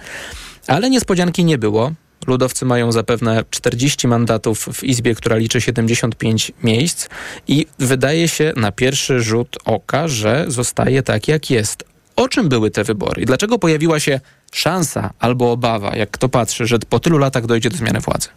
Ale 0.66 0.90
niespodzianki 0.90 1.44
nie 1.44 1.58
było. 1.58 1.92
Ludowcy 2.26 2.64
mają 2.64 2.92
zapewne 2.92 3.44
40 3.50 4.08
mandatów 4.08 4.68
w 4.72 4.84
Izbie, 4.84 5.14
która 5.14 5.36
liczy 5.36 5.60
75 5.60 6.52
miejsc 6.62 7.08
i 7.48 7.66
wydaje 7.78 8.28
się 8.28 8.52
na 8.56 8.72
pierwszy 8.72 9.20
rzut 9.20 9.56
oka, 9.64 10.08
że 10.08 10.44
zostaje 10.48 11.02
tak 11.02 11.28
jak 11.28 11.50
jest. 11.50 11.84
O 12.16 12.28
czym 12.28 12.48
były 12.48 12.70
te 12.70 12.84
wybory 12.84 13.22
i 13.22 13.26
dlaczego 13.26 13.58
pojawiła 13.58 14.00
się 14.00 14.20
szansa 14.52 15.10
albo 15.18 15.52
obawa, 15.52 15.96
jak 15.96 16.10
kto 16.10 16.28
patrzy, 16.28 16.66
że 16.66 16.78
po 16.78 17.00
tylu 17.00 17.18
latach 17.18 17.46
dojdzie 17.46 17.70
do 17.70 17.76
zmiany 17.76 18.00
władzy? 18.00 18.28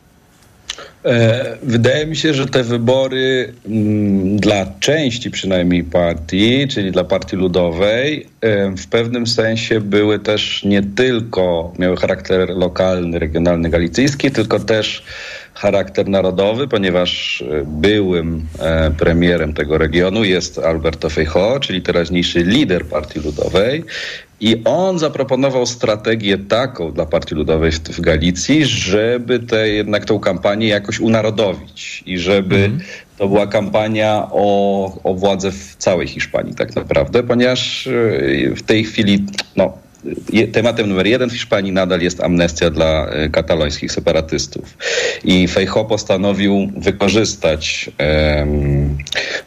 E, 1.06 1.58
wydaje 1.64 2.06
mi 2.06 2.16
się, 2.16 2.34
że 2.34 2.46
te 2.46 2.64
wybory 2.64 3.54
mm, 3.66 4.38
dla 4.38 4.66
części 4.80 5.32
przynajmniej 5.32 5.84
partii, 5.84 6.68
czyli 6.68 6.92
dla 6.92 7.04
Partii 7.04 7.36
Ludowej, 7.36 8.26
e, 8.42 8.72
w 8.72 8.88
pewnym 8.88 9.28
sensie 9.28 9.82
były 9.82 10.20
też 10.20 10.64
nie 10.64 10.84
tylko, 10.84 11.74
miały 11.80 11.98
charakter 11.98 12.50
lokalny, 12.50 13.20
regionalny, 13.20 13.70
galicyjski, 13.70 14.32
tylko 14.32 14.60
też 14.60 15.04
charakter 15.54 16.08
narodowy, 16.10 16.68
ponieważ 16.68 17.42
e, 17.42 17.64
byłym 17.66 18.46
premierem 18.98 19.54
tego 19.54 19.78
regionu 19.78 20.24
jest 20.24 20.60
Alberto 20.60 21.10
Feijóo, 21.10 21.60
czyli 21.60 21.82
teraźniejszy 21.82 22.44
lider 22.44 22.86
Partii 22.86 23.20
Ludowej 23.20 23.84
i 24.42 24.62
on 24.66 25.00
zaproponował 25.00 25.66
strategię 25.66 26.38
taką 26.38 26.92
dla 26.92 27.06
Partii 27.06 27.36
Ludowej 27.36 27.72
w, 27.72 27.80
w 27.80 28.02
Galicji, 28.02 28.66
żeby 28.66 29.40
te, 29.40 29.70
jednak 29.70 30.06
tą 30.06 30.20
kampanię 30.20 30.68
jakoś 30.68 31.00
unarodowić 31.00 32.04
i 32.06 32.18
żeby 32.18 32.56
mm. 32.56 32.80
to 33.18 33.28
była 33.28 33.48
kampania 33.48 34.28
o, 34.32 35.04
o 35.04 35.14
władzę 35.14 35.52
w 35.52 35.76
całej 35.76 36.08
Hiszpanii 36.08 36.56
tak 36.56 36.76
naprawdę, 36.76 37.24
ponieważ 37.24 37.88
e, 37.88 37.92
w 38.56 38.64
tej 38.64 38.84
chwili 38.84 39.26
no, 39.56 39.78
tematem 40.52 40.90
numer 40.90 41.08
jeden 41.08 41.30
w 41.30 41.34
Hiszpanii 41.34 41.72
nadal 41.72 42.02
jest 42.02 42.24
amnestia 42.24 42.70
dla 42.70 43.08
e, 43.08 43.30
katalońskich 43.30 43.92
separatystów. 43.92 44.78
I 45.24 45.48
Fejho 45.48 45.86
postanowił 45.86 46.72
wykorzystać 46.78 47.92
um, 48.40 48.98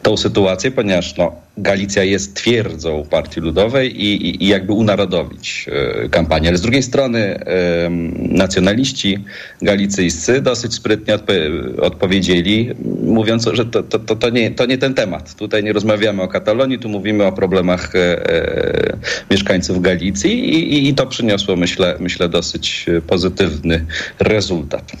tą 0.01 0.17
sytuację, 0.17 0.71
ponieważ 0.71 1.17
no, 1.17 1.35
Galicja 1.57 2.03
jest 2.03 2.33
twierdzą 2.33 3.05
Partii 3.09 3.39
Ludowej 3.39 4.03
i, 4.03 4.27
i, 4.27 4.43
i 4.43 4.47
jakby 4.47 4.73
unarodowić 4.73 5.65
e, 6.03 6.09
kampanię. 6.09 6.49
Ale 6.49 6.57
z 6.57 6.61
drugiej 6.61 6.83
strony 6.83 7.19
e, 7.19 7.89
nacjonaliści 8.15 9.23
galicyjscy 9.61 10.41
dosyć 10.41 10.73
sprytnie 10.73 11.15
odpo 11.15 11.33
odpowiedzieli, 11.81 12.69
mówiąc, 13.03 13.49
że 13.53 13.65
to, 13.65 13.83
to, 13.83 13.99
to, 13.99 14.15
to, 14.15 14.29
nie, 14.29 14.51
to 14.51 14.65
nie 14.65 14.77
ten 14.77 14.93
temat. 14.93 15.35
Tutaj 15.35 15.63
nie 15.63 15.73
rozmawiamy 15.73 16.21
o 16.21 16.27
Katalonii, 16.27 16.79
tu 16.79 16.89
mówimy 16.89 17.25
o 17.25 17.31
problemach 17.31 17.95
e 17.95 18.97
mieszkańców 19.31 19.81
Galicji 19.81 20.55
i, 20.55 20.89
i, 20.89 20.95
to 20.95 21.07
przyniosło, 21.07 21.55
myślę, 21.55 21.95
myślę, 21.99 22.29
dosyć 22.29 22.85
pozytywny 23.07 23.85
rezultat. 24.19 24.91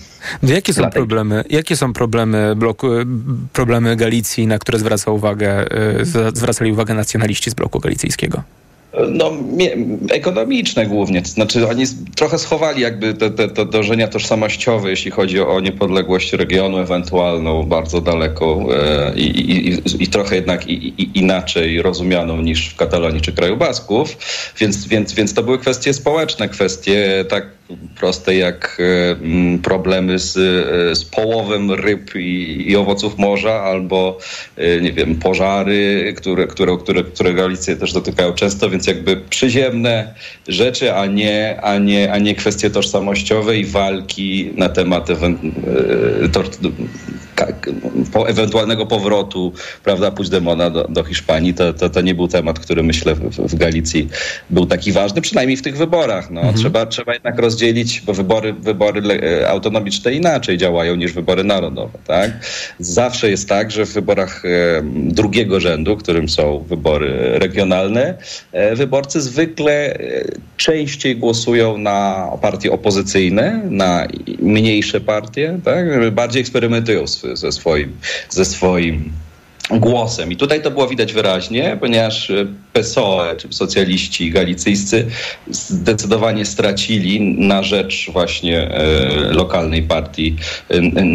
Jakie 0.43 0.73
są 0.73 0.89
problemy, 0.89 1.43
jakie 1.49 1.75
są 1.75 1.93
problemy, 1.93 2.55
bloku, 2.55 2.87
problemy 3.53 3.95
Galicji, 3.95 4.47
na 4.47 4.59
które 4.59 4.79
zwraca 4.79 5.11
uwagę, 5.11 5.71
e, 5.71 6.05
zwracali 6.33 6.71
uwagę 6.71 6.93
nacjonaliści 6.93 7.51
z 7.51 7.53
bloku 7.53 7.79
galicyjskiego? 7.79 8.43
No, 9.09 9.31
ekonomiczne 10.11 10.85
głównie. 10.85 11.21
To 11.21 11.27
znaczy 11.27 11.67
oni 11.67 11.83
trochę 12.15 12.39
schowali 12.39 12.81
jakby 12.81 13.13
te, 13.13 13.31
te, 13.31 13.49
te 13.49 13.65
dążenia 13.65 14.07
tożsamościowe, 14.07 14.89
jeśli 14.89 15.11
chodzi 15.11 15.39
o 15.41 15.59
niepodległość 15.59 16.33
regionu 16.33 16.77
ewentualną 16.77 17.63
bardzo 17.63 18.01
daleko 18.01 18.59
e, 18.75 19.13
i, 19.15 19.51
i, 19.51 20.03
i, 20.03 20.07
trochę 20.07 20.35
jednak 20.35 20.67
i, 20.67 21.09
inaczej 21.19 21.81
rozumianą 21.81 22.41
niż 22.41 22.69
w 22.69 22.75
Katalonii 22.75 23.21
czy 23.21 23.33
kraju 23.33 23.57
Basków. 23.57 24.17
Więc, 24.59 24.87
więc, 24.87 25.13
więc 25.13 25.33
to 25.33 25.43
były 25.43 25.59
kwestie 25.59 25.93
społeczne, 25.93 26.49
kwestie 26.49 27.25
tak 27.29 27.45
proste 27.99 28.35
jak 28.35 28.77
e, 28.79 29.59
problemy 29.59 30.19
z, 30.19 30.37
e, 30.37 30.95
z 30.95 31.05
połowem 31.05 31.71
ryb 31.71 32.15
i, 32.15 32.63
i, 32.67 32.75
owoców 32.75 33.17
morza, 33.17 33.61
albo 33.61 34.17
e, 34.57 34.81
nie 34.81 34.93
wiem, 34.93 35.15
pożary, 35.15 36.13
które, 36.17 36.47
które, 36.47 36.77
które, 36.77 37.03
które 37.03 37.33
Galicję 37.33 37.75
też 37.75 37.93
dotykają 37.93 38.33
często, 38.33 38.69
więc 38.69 38.87
jakby 38.87 39.17
przyziemne 39.17 40.13
rzeczy, 40.47 40.93
a 40.93 41.05
nie, 41.05 41.59
a 41.61 41.77
nie, 41.77 42.11
a 42.13 42.17
nie 42.17 42.35
kwestie 42.35 42.69
tożsamościowe 42.69 43.57
i 43.57 43.65
walki 43.65 44.51
na 44.55 44.69
temat 44.69 45.07
po 48.13 48.29
ewentualnego 48.29 48.85
powrotu 48.85 49.53
prawda, 49.83 50.11
Puigdemona 50.11 50.69
do, 50.69 50.83
do 50.83 51.03
Hiszpanii, 51.03 51.53
to, 51.53 51.73
to, 51.73 51.89
to 51.89 52.01
nie 52.01 52.15
był 52.15 52.27
temat, 52.27 52.59
który 52.59 52.83
myślę 52.83 53.15
w, 53.15 53.29
w 53.29 53.55
Galicji 53.55 54.09
był 54.49 54.65
taki 54.65 54.91
ważny, 54.91 55.21
przynajmniej 55.21 55.57
w 55.57 55.61
tych 55.61 55.77
wyborach. 55.77 56.31
No. 56.31 56.41
Mhm. 56.41 56.57
Trzeba, 56.57 56.85
trzeba 56.85 57.13
jednak 57.13 57.39
rozdzielić, 57.39 58.01
bo 58.01 58.13
wybory, 58.13 58.53
wybory 58.53 59.01
e, 59.01 59.49
autonomiczne 59.49 60.13
inaczej 60.13 60.57
działają 60.57 60.95
niż 60.95 61.13
wybory 61.13 61.43
narodowe. 61.43 61.99
Tak? 62.07 62.31
Zawsze 62.79 63.29
jest 63.29 63.49
tak, 63.49 63.71
że 63.71 63.85
w 63.85 63.93
wyborach 63.93 64.45
e, 64.45 64.49
drugiego 64.95 65.59
rzędu, 65.59 65.97
którym 65.97 66.29
są 66.29 66.65
wybory 66.69 67.39
regionalne, 67.39 68.17
e, 68.51 68.75
wyborcy 68.75 69.21
zwykle 69.21 69.97
częściej 70.57 71.15
głosują 71.15 71.77
na 71.77 72.27
partie 72.41 72.71
opozycyjne, 72.71 73.61
na 73.69 74.07
mniejsze 74.39 75.01
partie, 75.01 75.59
tak? 75.65 76.11
bardziej 76.11 76.41
eksperymentują 76.41 77.07
z 77.07 77.22
ze 77.33 77.51
swoim, 77.51 77.97
ze 78.29 78.45
swoim 78.45 79.11
głosem. 79.71 80.31
I 80.31 80.35
tutaj 80.35 80.61
to 80.61 80.71
było 80.71 80.87
widać 80.87 81.13
wyraźnie, 81.13 81.77
ponieważ 81.79 82.31
PSOE, 82.73 83.35
czy 83.37 83.47
socjaliści 83.53 84.31
galicyjscy 84.31 85.07
zdecydowanie 85.51 86.45
stracili 86.45 87.21
na 87.21 87.63
rzecz 87.63 88.09
właśnie 88.11 88.71
e, 88.71 89.33
lokalnej 89.33 89.83
partii 89.83 90.35
e, 90.69 91.05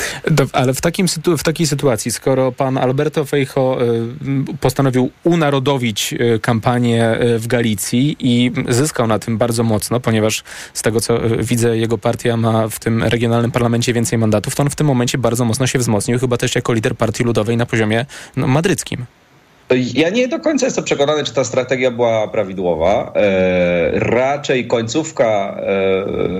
nacjonalistycznej. 0.00 0.62
Ale 0.62 0.74
w, 0.74 0.80
takim, 0.80 1.06
w 1.38 1.42
takiej 1.42 1.66
sytuacji, 1.66 2.12
skoro 2.12 2.52
pan 2.52 2.78
Alberto 2.78 3.24
Feijo 3.24 3.78
y, 3.82 4.56
postanowił 4.60 5.10
unarodowić 5.24 6.12
y, 6.12 6.38
kampanię 6.42 7.20
y, 7.22 7.38
w 7.38 7.46
Galicji 7.46 8.16
i 8.18 8.52
zyskał 8.68 9.06
na 9.06 9.18
tym 9.18 9.38
bardzo 9.38 9.62
mocno, 9.62 10.00
ponieważ 10.00 10.42
z 10.74 10.82
tego 10.82 11.00
co 11.00 11.20
widzę, 11.38 11.76
jego 11.76 11.98
partia 11.98 12.36
ma 12.36 12.68
w 12.68 12.78
tym 12.78 13.02
regionalnym 13.02 13.50
parlamencie 13.50 13.92
więcej 13.92 14.18
mandatów, 14.18 14.54
to 14.54 14.62
on 14.62 14.70
w 14.70 14.76
tym 14.76 14.86
momencie 14.86 15.18
bardzo 15.18 15.44
mocno 15.44 15.66
się 15.66 15.78
wzmocnił, 15.78 16.18
chyba 16.18 16.36
też 16.36 16.54
jako 16.54 16.72
lider 16.72 16.96
partii 16.96 17.24
ludowej 17.24 17.56
na 17.56 17.66
poziomie 17.66 18.06
no, 18.36 18.46
madryckim. 18.46 19.06
Ja 19.94 20.10
nie 20.10 20.28
do 20.28 20.40
końca 20.40 20.66
jestem 20.66 20.84
przekonany, 20.84 21.24
czy 21.24 21.34
ta 21.34 21.44
strategia 21.44 21.90
była 21.90 22.28
prawidłowa. 22.28 23.12
E, 23.16 23.90
raczej 23.94 24.66
końcówka 24.66 25.56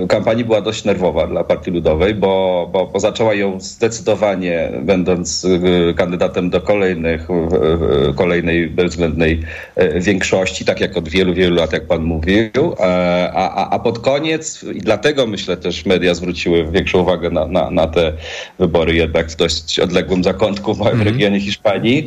e, 0.03 0.07
kampanii 0.07 0.45
była 0.45 0.61
dość 0.61 0.85
nerwowa 0.85 1.27
dla 1.27 1.45
Partii 1.45 1.71
Ludowej, 1.71 2.15
bo, 2.15 2.69
bo, 2.73 2.87
bo 2.87 3.01
zaczęła 3.01 3.35
ją 3.35 3.61
zdecydowanie, 3.61 4.73
będąc 4.83 5.47
e, 5.91 5.95
kandydatem 5.95 6.51
do 6.51 6.61
kolejnych, 6.61 7.29
kolejnej 8.17 8.69
bezwzględnej 8.69 9.41
większości, 9.97 10.65
tak 10.65 10.81
jak 10.81 10.97
od 10.97 11.09
wielu, 11.09 11.35
wielu 11.35 11.57
lat, 11.57 11.73
jak 11.73 11.87
pan 11.87 12.03
mówił. 12.03 12.75
E, 12.81 13.33
a, 13.35 13.71
a 13.71 13.79
pod 13.79 13.99
koniec, 13.99 14.63
i 14.75 14.79
dlatego 14.79 15.27
myślę 15.27 15.57
też 15.57 15.87
media 15.87 16.15
zwróciły 16.15 16.71
większą 16.71 16.99
uwagę 16.99 17.31
na, 17.31 17.47
na, 17.47 17.71
na 17.71 17.87
te 17.87 18.13
wybory 18.59 18.95
jednak 18.95 19.31
w 19.31 19.37
dość 19.37 19.81
odległym 19.81 20.25
zakątku 20.25 20.75
w 20.75 20.79
małym 20.79 20.95
mm 20.95 21.07
-hmm. 21.07 21.13
regionie 21.13 21.41
Hiszpanii, 21.41 22.07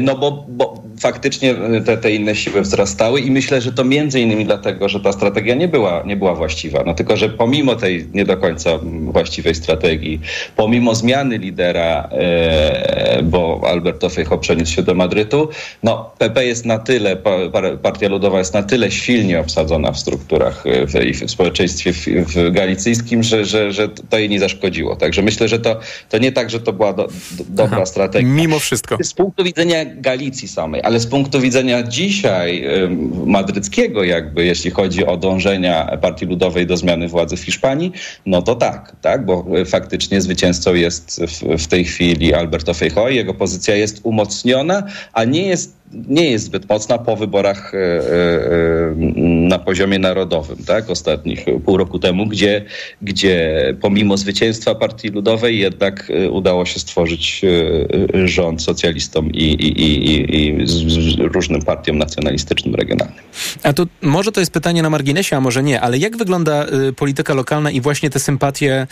no 0.00 0.18
bo 0.18 0.45
bo 0.48 0.82
faktycznie 1.00 1.54
te, 1.84 1.96
te 1.96 2.14
inne 2.14 2.36
siły 2.36 2.62
wzrastały 2.62 3.20
i 3.20 3.30
myślę, 3.30 3.60
że 3.60 3.72
to 3.72 3.84
między 3.84 4.20
innymi 4.20 4.44
dlatego, 4.44 4.88
że 4.88 5.00
ta 5.00 5.12
strategia 5.12 5.54
nie 5.54 5.68
była, 5.68 6.02
nie 6.06 6.16
była 6.16 6.34
właściwa. 6.34 6.82
No 6.86 6.94
tylko, 6.94 7.16
że 7.16 7.28
pomimo 7.28 7.74
tej 7.76 8.06
nie 8.14 8.24
do 8.24 8.36
końca 8.36 8.70
właściwej 9.02 9.54
strategii, 9.54 10.20
pomimo 10.56 10.94
zmiany 10.94 11.38
lidera, 11.38 12.08
e, 12.12 13.22
bo 13.22 13.60
Alberto 13.66 14.08
Fejho 14.10 14.38
przeniósł 14.38 14.72
się 14.72 14.82
do 14.82 14.94
Madrytu, 14.94 15.48
no 15.82 16.10
PP 16.18 16.46
jest 16.46 16.64
na 16.64 16.78
tyle, 16.78 17.16
Partia 17.82 18.08
Ludowa 18.08 18.38
jest 18.38 18.54
na 18.54 18.62
tyle 18.62 18.90
silnie 18.90 19.40
obsadzona 19.40 19.92
w 19.92 19.98
strukturach 19.98 20.64
e, 20.66 20.86
w, 20.86 20.92
w 21.26 21.30
społeczeństwie 21.30 21.92
w, 21.92 22.06
w 22.06 22.52
galicyjskim, 22.52 23.22
że, 23.22 23.44
że, 23.44 23.72
że 23.72 23.88
to 23.88 24.18
jej 24.18 24.28
nie 24.28 24.40
zaszkodziło. 24.40 24.96
Także 24.96 25.22
myślę, 25.22 25.48
że 25.48 25.58
to, 25.58 25.80
to 26.08 26.18
nie 26.18 26.32
tak, 26.32 26.50
że 26.50 26.60
to 26.60 26.72
była 26.72 26.92
do, 26.92 27.08
do, 27.30 27.44
dobra 27.48 27.76
Aha, 27.76 27.86
strategia. 27.86 28.28
Mimo 28.28 28.58
wszystko. 28.58 28.98
Z 29.02 29.14
punktu 29.14 29.44
widzenia 29.44 29.84
Galicji 29.84 30.35
Samej, 30.36 30.80
ale 30.84 31.00
z 31.00 31.06
punktu 31.06 31.40
widzenia 31.40 31.82
dzisiaj 31.82 32.64
madryckiego 33.26 34.04
jakby, 34.04 34.44
jeśli 34.44 34.70
chodzi 34.70 35.06
o 35.06 35.16
dążenia 35.16 35.98
Partii 36.00 36.26
Ludowej 36.26 36.66
do 36.66 36.76
zmiany 36.76 37.08
władzy 37.08 37.36
w 37.36 37.40
Hiszpanii, 37.40 37.92
no 38.26 38.42
to 38.42 38.54
tak, 38.54 38.96
tak, 39.00 39.24
bo 39.24 39.46
faktycznie 39.66 40.20
zwycięzcą 40.20 40.74
jest 40.74 41.20
w, 41.26 41.64
w 41.64 41.66
tej 41.66 41.84
chwili 41.84 42.34
Alberto 42.34 42.74
Feijóo, 42.74 43.08
jego 43.08 43.34
pozycja 43.34 43.76
jest 43.76 44.00
umocniona, 44.02 44.82
a 45.12 45.24
nie 45.24 45.46
jest 45.46 45.75
nie 45.92 46.30
jest 46.30 46.44
zbyt 46.44 46.68
mocna 46.68 46.98
po 46.98 47.16
wyborach 47.16 47.74
e, 47.74 47.78
e, 47.78 48.02
na 49.24 49.58
poziomie 49.58 49.98
narodowym, 49.98 50.56
tak, 50.66 50.90
ostatnich 50.90 51.44
pół 51.64 51.76
roku 51.76 51.98
temu, 51.98 52.26
gdzie, 52.26 52.64
gdzie 53.02 53.62
pomimo 53.80 54.16
zwycięstwa 54.16 54.74
Partii 54.74 55.08
Ludowej 55.08 55.58
jednak 55.58 56.10
e, 56.10 56.30
udało 56.30 56.66
się 56.66 56.80
stworzyć 56.80 57.42
rząd 58.24 58.62
socjalistom 58.62 59.32
i, 59.32 59.44
i, 59.44 59.82
i, 59.82 60.60
i 60.60 60.66
z 60.68 61.18
różnym 61.18 61.62
partiom 61.62 61.98
nacjonalistycznym 61.98 62.74
regionalnym. 62.74 63.24
A 63.62 63.72
to 63.72 63.86
może 64.02 64.32
to 64.32 64.40
jest 64.40 64.52
pytanie 64.52 64.82
na 64.82 64.90
marginesie, 64.90 65.36
a 65.36 65.40
może 65.40 65.62
nie, 65.62 65.80
ale 65.80 65.98
jak 65.98 66.16
wygląda 66.16 66.66
polityka 66.96 67.34
lokalna 67.34 67.70
i 67.70 67.80
właśnie 67.80 68.10
te 68.10 68.18
sympatie 68.18 68.86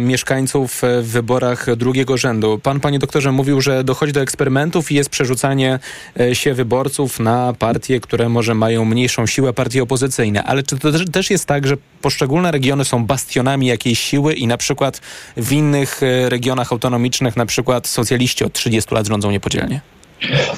mieszkańców 0.00 0.82
w 1.02 1.08
wyborach 1.08 1.76
drugiego 1.76 2.16
rzędu? 2.16 2.60
Pan, 2.62 2.80
panie 2.80 2.98
doktorze, 2.98 3.32
mówił, 3.32 3.60
że 3.60 3.84
dochodzi 3.84 4.12
do 4.12 4.20
eksperymentów 4.20 4.92
i 4.92 4.94
jest 4.94 5.10
przerzucanie 5.10 5.78
E, 6.17 6.17
się 6.32 6.54
wyborców 6.54 7.20
na 7.20 7.52
partie, 7.58 8.00
które 8.00 8.28
może 8.28 8.54
mają 8.54 8.84
mniejszą 8.84 9.26
siłę, 9.26 9.52
partie 9.52 9.82
opozycyjne. 9.82 10.44
Ale 10.44 10.62
czy 10.62 10.78
to 10.78 10.88
też 11.12 11.30
jest 11.30 11.46
tak, 11.46 11.66
że 11.66 11.76
poszczególne 12.02 12.50
regiony 12.50 12.84
są 12.84 13.06
bastionami 13.06 13.66
jakiejś 13.66 13.98
siły 13.98 14.34
i 14.34 14.46
na 14.46 14.56
przykład 14.56 15.00
w 15.36 15.52
innych 15.52 16.02
e, 16.02 16.28
regionach 16.28 16.72
autonomicznych, 16.72 17.36
na 17.36 17.46
przykład 17.46 17.86
socjaliści 17.86 18.44
od 18.44 18.52
30 18.52 18.94
lat 18.94 19.06
rządzą 19.06 19.30
niepodzielnie? 19.30 19.80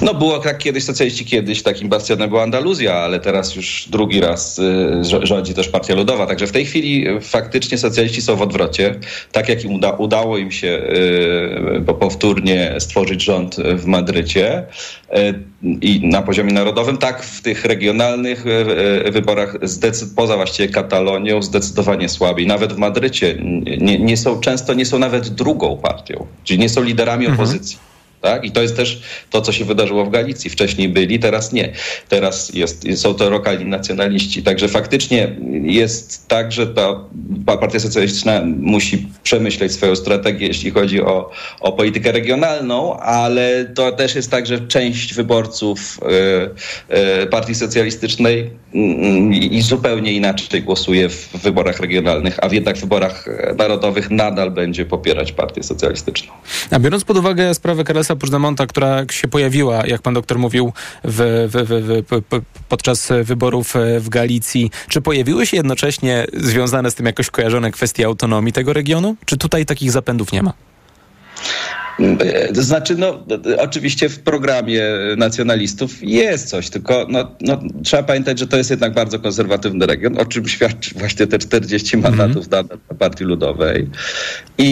No 0.01 0.13
było 0.13 0.39
tak 0.39 0.57
kiedyś, 0.57 0.83
socjaliści 0.83 1.25
kiedyś, 1.25 1.63
takim 1.63 1.89
bastionem 1.89 2.29
była 2.29 2.43
Andaluzja, 2.43 2.93
ale 2.93 3.19
teraz 3.19 3.55
już 3.55 3.87
drugi 3.89 4.21
raz 4.21 4.59
y, 4.59 5.27
rządzi 5.27 5.53
też 5.53 5.69
Partia 5.69 5.95
Ludowa. 5.95 6.25
Także 6.25 6.47
w 6.47 6.51
tej 6.51 6.65
chwili 6.65 7.05
faktycznie 7.21 7.77
socjaliści 7.77 8.21
są 8.21 8.35
w 8.35 8.41
odwrocie. 8.41 8.95
Tak 9.31 9.49
jak 9.49 9.63
im 9.63 9.73
uda, 9.73 9.91
udało 9.91 10.37
im 10.37 10.51
się 10.51 10.67
y, 11.87 11.93
powtórnie 11.99 12.75
stworzyć 12.79 13.23
rząd 13.23 13.55
w 13.55 13.85
Madrycie 13.85 14.63
y, 14.63 15.33
i 15.81 16.07
na 16.07 16.21
poziomie 16.21 16.53
narodowym, 16.53 16.97
tak 16.97 17.23
w 17.23 17.41
tych 17.41 17.65
regionalnych 17.65 18.43
wyborach 19.11 19.57
poza 20.15 20.35
właściwie 20.35 20.69
Katalonią 20.69 21.41
zdecydowanie 21.41 22.09
słabiej. 22.09 22.47
Nawet 22.47 22.73
w 22.73 22.77
Madrycie 22.77 23.37
nie, 23.81 23.99
nie 23.99 24.17
są, 24.17 24.39
często 24.39 24.73
nie 24.73 24.85
są 24.85 24.99
nawet 24.99 25.29
drugą 25.29 25.77
partią, 25.77 26.27
czyli 26.43 26.59
nie 26.59 26.69
są 26.69 26.83
liderami 26.83 27.25
mhm. 27.25 27.41
opozycji. 27.41 27.90
Tak? 28.21 28.45
I 28.45 28.51
to 28.51 28.61
jest 28.61 28.75
też 28.75 29.01
to, 29.29 29.41
co 29.41 29.51
się 29.51 29.65
wydarzyło 29.65 30.05
w 30.05 30.09
Galicji. 30.09 30.49
Wcześniej 30.49 30.89
byli, 30.89 31.19
teraz 31.19 31.53
nie. 31.53 31.73
Teraz 32.09 32.53
jest, 32.53 32.85
są 32.95 33.13
to 33.13 33.29
lokalni 33.29 33.65
nacjonaliści. 33.65 34.43
Także 34.43 34.67
faktycznie 34.67 35.35
jest 35.63 36.27
tak, 36.27 36.51
że 36.51 36.67
ta 36.67 36.99
partia 37.45 37.79
socjalistyczna 37.79 38.41
musi 38.45 39.07
przemyśleć 39.23 39.71
swoją 39.71 39.95
strategię, 39.95 40.47
jeśli 40.47 40.71
chodzi 40.71 41.01
o, 41.01 41.31
o 41.59 41.71
politykę 41.71 42.11
regionalną, 42.11 42.99
ale 42.99 43.65
to 43.75 43.91
też 43.91 44.15
jest 44.15 44.31
tak, 44.31 44.47
że 44.47 44.59
część 44.59 45.13
wyborców 45.13 45.99
y, 46.91 47.23
y, 47.23 47.27
partii 47.27 47.55
socjalistycznej 47.55 48.49
i 49.33 49.61
zupełnie 49.61 50.13
inaczej 50.13 50.61
głosuje 50.61 51.09
w 51.09 51.29
wyborach 51.33 51.79
regionalnych, 51.79 52.39
a 52.41 52.47
jednak 52.51 52.77
w 52.77 52.81
wyborach 52.81 53.25
narodowych 53.57 54.11
nadal 54.11 54.51
będzie 54.51 54.85
popierać 54.85 55.31
partię 55.31 55.63
socjalistyczną. 55.63 56.33
A 56.71 56.79
biorąc 56.79 57.03
pod 57.03 57.17
uwagę 57.17 57.53
sprawę 57.53 57.83
Karlesa 57.83 58.15
Puigdemonta, 58.15 58.67
która 58.67 59.05
się 59.11 59.27
pojawiła, 59.27 59.87
jak 59.87 60.01
pan 60.01 60.13
doktor 60.13 60.39
mówił, 60.39 60.73
w, 61.03 61.47
w, 61.51 61.67
w, 62.09 62.41
podczas 62.69 63.09
wyborów 63.23 63.73
w 63.99 64.09
Galicji. 64.09 64.71
Czy 64.87 65.01
pojawiły 65.01 65.45
się 65.45 65.57
jednocześnie 65.57 66.25
związane 66.33 66.91
z 66.91 66.95
tym 66.95 67.05
jakoś 67.05 67.29
kojarzone 67.29 67.71
kwestie 67.71 68.05
autonomii 68.05 68.53
tego 68.53 68.73
regionu? 68.73 69.15
Czy 69.25 69.37
tutaj 69.37 69.65
takich 69.65 69.91
zapędów 69.91 70.31
nie 70.31 70.43
ma? 70.43 70.53
To 72.55 72.63
znaczy, 72.63 72.95
no, 72.95 73.23
oczywiście 73.57 74.09
w 74.09 74.19
programie 74.19 74.83
nacjonalistów 75.17 76.03
jest 76.03 76.49
coś, 76.49 76.69
tylko 76.69 77.07
no, 77.09 77.31
no, 77.41 77.59
trzeba 77.83 78.03
pamiętać, 78.03 78.39
że 78.39 78.47
to 78.47 78.57
jest 78.57 78.69
jednak 78.69 78.93
bardzo 78.93 79.19
konserwatywny 79.19 79.85
region, 79.85 80.17
o 80.17 80.25
czym 80.25 80.47
świadczy 80.55 80.95
właśnie 80.95 81.27
te 81.27 81.39
40 81.39 81.95
mhm. 81.95 82.17
mandatów 82.17 82.47
mm 82.53 82.65
-hmm. 82.65 82.67
dla 82.87 82.97
Partii 82.97 83.23
Ludowej. 83.23 83.87
I, 84.57 84.71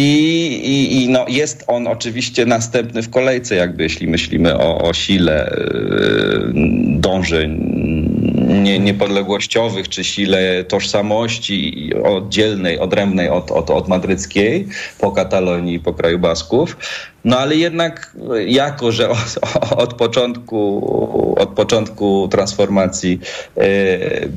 i, 0.64 1.04
I, 1.04 1.10
no, 1.10 1.26
jest 1.28 1.64
on 1.68 1.88
oczywiście 1.88 2.46
następny 2.46 3.02
w 3.02 3.10
kolejce, 3.10 3.56
jakby 3.56 3.84
jeśli 3.84 4.08
myślimy 4.08 4.58
o, 4.58 4.82
o 4.82 4.94
sile 4.94 5.58
yy, 5.58 6.54
dążeń 7.00 7.60
nie, 8.50 8.80
niepodległościowych, 8.80 9.90
czy 9.90 10.04
sile 10.04 10.64
tożsamości 10.64 11.92
oddzielnej, 12.04 12.80
odrębnej 12.80 13.30
od, 13.30 13.52
od, 13.52 13.70
od 13.70 13.88
madryckiej 13.88 14.68
po 15.00 15.12
Katalonii 15.12 15.80
po 15.80 15.94
kraju 15.94 16.20
Basków. 16.20 16.78
No 17.26 17.40
ale 17.40 17.56
jednak 17.56 18.16
jako, 18.46 18.92
że 18.92 19.10
od, 19.10 19.40
od 19.72 19.94
początku, 19.94 21.36
od 21.40 21.50
początku 21.50 22.28
transformacji 22.32 23.20
e, 23.58 23.68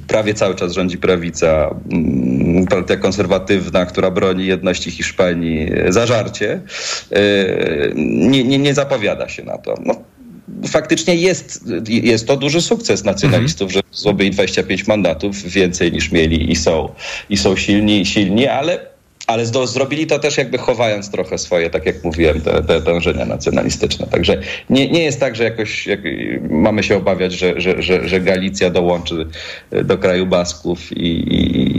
prawie 0.08 0.34
cały 0.34 0.54
czas 0.54 0.72
rządzi 0.72 0.98
prawica, 0.98 1.74
mm, 1.92 2.66
partia 2.66 2.96
konserwatywna, 2.96 3.86
która 3.86 4.10
broni 4.10 4.46
jedności 4.46 4.90
Hiszpanii 4.90 5.70
zażarcie, 5.88 6.60
e, 7.10 7.20
nie, 7.94 8.44
nie, 8.44 8.58
nie 8.58 8.74
zapowiada 8.74 9.28
się 9.28 9.42
na 9.42 9.58
to. 9.58 9.74
No, 9.84 9.94
faktycznie 10.68 11.14
jest, 11.14 11.64
jest 11.88 12.26
to 12.26 12.36
duży 12.36 12.62
sukces 12.62 13.04
nacjonalistów, 13.04 13.68
mhm. 13.68 13.84
że 13.92 13.98
zdobyli 13.98 14.30
25 14.30 14.86
mandatów, 14.86 15.42
więcej 15.42 15.92
niż 15.92 16.12
mieli 16.12 16.52
i 16.52 16.56
są, 16.56 16.88
i 17.30 17.36
są 17.36 17.56
silni, 17.56 18.06
silni, 18.06 18.46
ale 18.46 18.92
ale 19.26 19.46
zdo, 19.46 19.66
zrobili 19.66 20.06
to 20.06 20.18
też 20.18 20.36
jakby 20.36 20.58
chowając 20.58 21.10
trochę 21.10 21.38
swoje, 21.38 21.70
tak 21.70 21.86
jak 21.86 22.04
mówiłem, 22.04 22.40
te, 22.40 22.62
te 22.62 22.80
dążenia 22.80 23.24
nacjonalistyczne. 23.24 24.06
Także 24.06 24.40
nie, 24.70 24.90
nie 24.90 25.04
jest 25.04 25.20
tak, 25.20 25.36
że 25.36 25.44
jakoś 25.44 25.86
jak, 25.86 26.00
mamy 26.50 26.82
się 26.82 26.96
obawiać, 26.96 27.32
że, 27.32 27.60
że, 27.60 27.82
że, 27.82 28.08
że, 28.08 28.20
Galicja 28.20 28.70
dołączy 28.70 29.26
do 29.84 29.98
kraju 29.98 30.26
Basków 30.26 30.92
i, 30.92 31.06
i, 31.06 31.71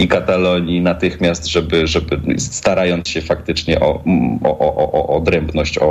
i 0.00 0.08
Katalonii 0.08 0.80
natychmiast, 0.80 1.46
żeby, 1.46 1.86
żeby 1.86 2.20
starając 2.38 3.08
się 3.08 3.22
faktycznie 3.22 3.80
o, 3.80 4.02
o, 4.44 4.58
o, 4.58 4.92
o 4.92 5.16
odrębność, 5.16 5.78
o, 5.78 5.86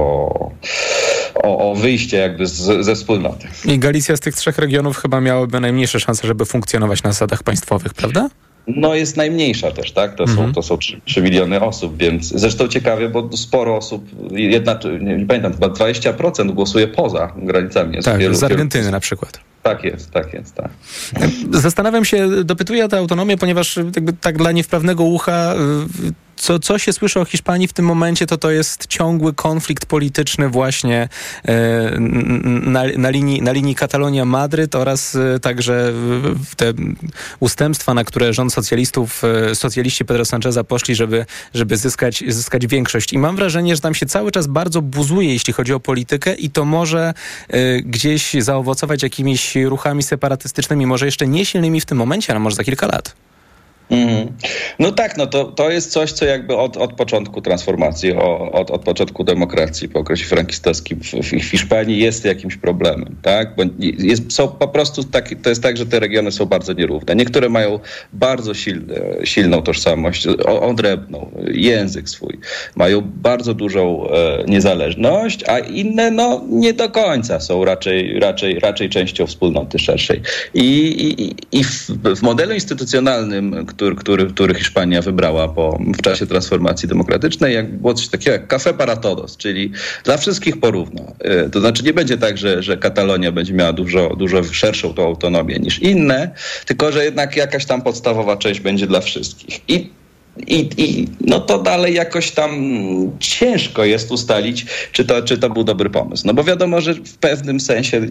o, 1.43 1.71
o 1.71 1.75
wyjście 1.75 2.17
jakby 2.17 2.47
z, 2.47 2.85
ze 2.85 2.95
wspólnoty. 2.95 3.47
I 3.65 3.79
Galicja 3.79 4.17
z 4.17 4.19
tych 4.19 4.35
trzech 4.35 4.57
regionów 4.57 4.97
chyba 4.97 5.21
miałaby 5.21 5.59
najmniejsze 5.59 5.99
szanse, 5.99 6.27
żeby 6.27 6.45
funkcjonować 6.45 7.03
na 7.03 7.11
zasadach 7.11 7.43
państwowych, 7.43 7.93
prawda? 7.93 8.29
no 8.67 8.95
jest 8.95 9.17
najmniejsza 9.17 9.71
też, 9.71 9.91
tak? 9.91 10.15
To 10.15 10.23
mhm. 10.23 10.47
są, 10.47 10.53
to 10.53 10.61
są 10.61 10.77
3, 10.77 11.01
3, 11.05 11.21
miliony 11.21 11.61
osób, 11.61 11.97
więc 11.97 12.27
zresztą 12.27 12.67
ciekawie, 12.67 13.09
bo 13.09 13.29
sporo 13.37 13.77
osób, 13.77 14.05
jedna, 14.31 14.79
nie, 15.01 15.17
nie 15.17 15.25
pamiętam, 15.25 15.53
chyba 15.53 15.67
20% 15.67 16.51
głosuje 16.51 16.87
poza 16.87 17.33
granicami. 17.37 18.03
tak, 18.03 18.19
wielu, 18.19 18.35
z 18.35 18.43
Argentyny 18.43 18.83
wielu... 18.83 18.91
na 18.91 18.99
przykład. 18.99 19.39
Tak 19.65 19.83
jest, 19.83 20.11
tak 20.11 20.33
jest, 20.33 20.55
tak. 20.55 20.69
Zastanawiam 21.51 22.05
się, 22.05 22.43
dopytuję 22.43 22.85
o 22.85 22.87
tę 22.87 22.97
autonomię, 22.97 23.37
ponieważ 23.37 23.79
tak 24.21 24.37
dla 24.37 24.51
niewprawnego 24.51 25.03
ucha 25.03 25.53
co, 26.35 26.59
co 26.59 26.77
się 26.77 26.93
słyszy 26.93 27.19
o 27.19 27.25
Hiszpanii 27.25 27.67
w 27.67 27.73
tym 27.73 27.85
momencie, 27.85 28.25
to 28.25 28.37
to 28.37 28.51
jest 28.51 28.87
ciągły 28.87 29.33
konflikt 29.33 29.85
polityczny 29.85 30.49
właśnie 30.49 31.09
e, 31.45 31.99
na, 32.61 32.83
na, 32.97 33.09
linii, 33.09 33.41
na 33.41 33.51
linii 33.51 33.75
Katalonia-Madryt 33.75 34.75
oraz 34.75 35.15
e, 35.15 35.39
także 35.39 35.93
te 36.57 36.73
ustępstwa, 37.39 37.93
na 37.93 38.03
które 38.03 38.33
rząd 38.33 38.53
socjalistów, 38.53 39.23
e, 39.23 39.55
socjaliści 39.55 40.05
Pedro 40.05 40.25
Sancheza 40.25 40.63
poszli, 40.63 40.95
żeby, 40.95 41.25
żeby 41.53 41.77
zyskać, 41.77 42.23
zyskać 42.27 42.67
większość. 42.67 43.13
I 43.13 43.17
mam 43.17 43.35
wrażenie, 43.35 43.75
że 43.75 43.81
tam 43.81 43.95
się 43.95 44.05
cały 44.05 44.31
czas 44.31 44.47
bardzo 44.47 44.81
buzuje, 44.81 45.33
jeśli 45.33 45.53
chodzi 45.53 45.73
o 45.73 45.79
politykę 45.79 46.35
i 46.35 46.49
to 46.49 46.65
może 46.65 47.13
gdzieś 47.83 48.33
zaowocować 48.33 49.03
jakimiś 49.03 49.55
ruchami 49.55 50.03
separatystycznymi, 50.03 50.85
może 50.85 51.05
jeszcze 51.05 51.27
nie 51.27 51.45
silnymi 51.45 51.81
w 51.81 51.85
tym 51.85 51.97
momencie, 51.97 52.33
ale 52.33 52.39
może 52.39 52.55
za 52.55 52.63
kilka 52.63 52.87
lat. 52.87 53.24
Mm. 53.89 54.27
No 54.79 54.91
tak, 54.91 55.17
no 55.17 55.27
to, 55.27 55.43
to 55.43 55.69
jest 55.69 55.91
coś, 55.91 56.11
co 56.11 56.25
jakby 56.25 56.55
od, 56.55 56.77
od 56.77 56.93
początku 56.93 57.41
transformacji, 57.41 58.13
od, 58.51 58.71
od 58.71 58.83
początku 58.83 59.23
demokracji 59.23 59.89
po 59.89 59.99
okresie 59.99 60.25
frankistowskim 60.25 60.99
w, 60.99 61.11
w 61.23 61.49
Hiszpanii 61.49 61.97
jest 61.99 62.25
jakimś 62.25 62.57
problemem, 62.57 63.15
tak? 63.21 63.55
Bo 63.55 63.63
jest, 63.79 64.33
są 64.33 64.47
po 64.47 64.67
prostu 64.67 65.03
tak, 65.03 65.29
to 65.43 65.49
jest 65.49 65.63
tak, 65.63 65.77
że 65.77 65.85
te 65.85 65.99
regiony 65.99 66.31
są 66.31 66.45
bardzo 66.45 66.73
nierówne. 66.73 67.15
Niektóre 67.15 67.49
mają 67.49 67.79
bardzo 68.13 68.53
silne, 68.53 68.95
silną 69.23 69.61
tożsamość, 69.61 70.27
odrębną, 70.45 71.31
język 71.53 72.09
swój, 72.09 72.39
mają 72.75 73.01
bardzo 73.01 73.53
dużą 73.53 74.09
e, 74.09 74.43
niezależność, 74.47 75.43
a 75.49 75.59
inne 75.59 76.11
no 76.11 76.41
nie 76.49 76.73
do 76.73 76.89
końca 76.89 77.39
są 77.39 77.65
raczej, 77.65 78.19
raczej, 78.19 78.59
raczej 78.59 78.89
częścią 78.89 79.27
wspólnoty 79.27 79.79
szerszej. 79.79 80.21
I, 80.53 80.61
i, 80.61 81.35
i 81.59 81.63
w, 81.63 81.89
w 82.15 82.21
modelu 82.21 82.53
instytucjonalnym, 82.53 83.65
który, 83.75 83.95
który, 83.95 84.25
który 84.25 84.55
Hiszpania 84.55 85.01
wybrała 85.01 85.47
po, 85.47 85.79
w 85.97 86.01
czasie 86.01 86.27
transformacji 86.27 86.89
demokratycznej, 86.89 87.55
jak 87.55 87.77
było 87.77 87.93
coś 87.93 88.07
takiego 88.07 88.31
jak 88.31 88.47
café 88.47 88.73
para 88.73 88.95
todos, 88.95 89.37
czyli 89.37 89.71
dla 90.03 90.17
wszystkich 90.17 90.59
porówno. 90.59 91.01
E, 91.19 91.49
to 91.49 91.59
znaczy 91.59 91.83
nie 91.83 91.93
będzie 91.93 92.17
tak, 92.17 92.37
że, 92.37 92.63
że 92.63 92.77
Katalonia 92.77 93.31
będzie 93.31 93.53
miała 93.53 93.73
dużo, 93.73 94.15
dużo 94.15 94.43
szerszą 94.43 94.93
tą 94.93 95.05
autonomię 95.05 95.59
niż 95.59 95.79
inne, 95.79 96.29
tylko 96.65 96.91
że 96.91 97.05
jednak 97.05 97.35
jakaś 97.35 97.65
tam 97.65 97.81
podstawowa 97.81 98.37
część 98.37 98.59
będzie 98.59 98.87
dla 98.87 99.01
wszystkich. 99.01 99.59
I 99.67 99.89
i, 100.47 100.69
I, 100.77 101.07
no 101.21 101.39
to 101.39 101.59
dalej 101.59 101.93
jakoś 101.93 102.31
tam 102.31 102.51
ciężko 103.19 103.85
jest 103.85 104.11
ustalić, 104.11 104.65
czy 104.91 105.05
to, 105.05 105.21
czy 105.21 105.37
to 105.37 105.49
był 105.49 105.63
dobry 105.63 105.89
pomysł. 105.89 106.27
No 106.27 106.33
bo 106.33 106.43
wiadomo, 106.43 106.81
że 106.81 106.93
w 106.93 107.17
pewnym 107.17 107.59
sensie 107.59 108.01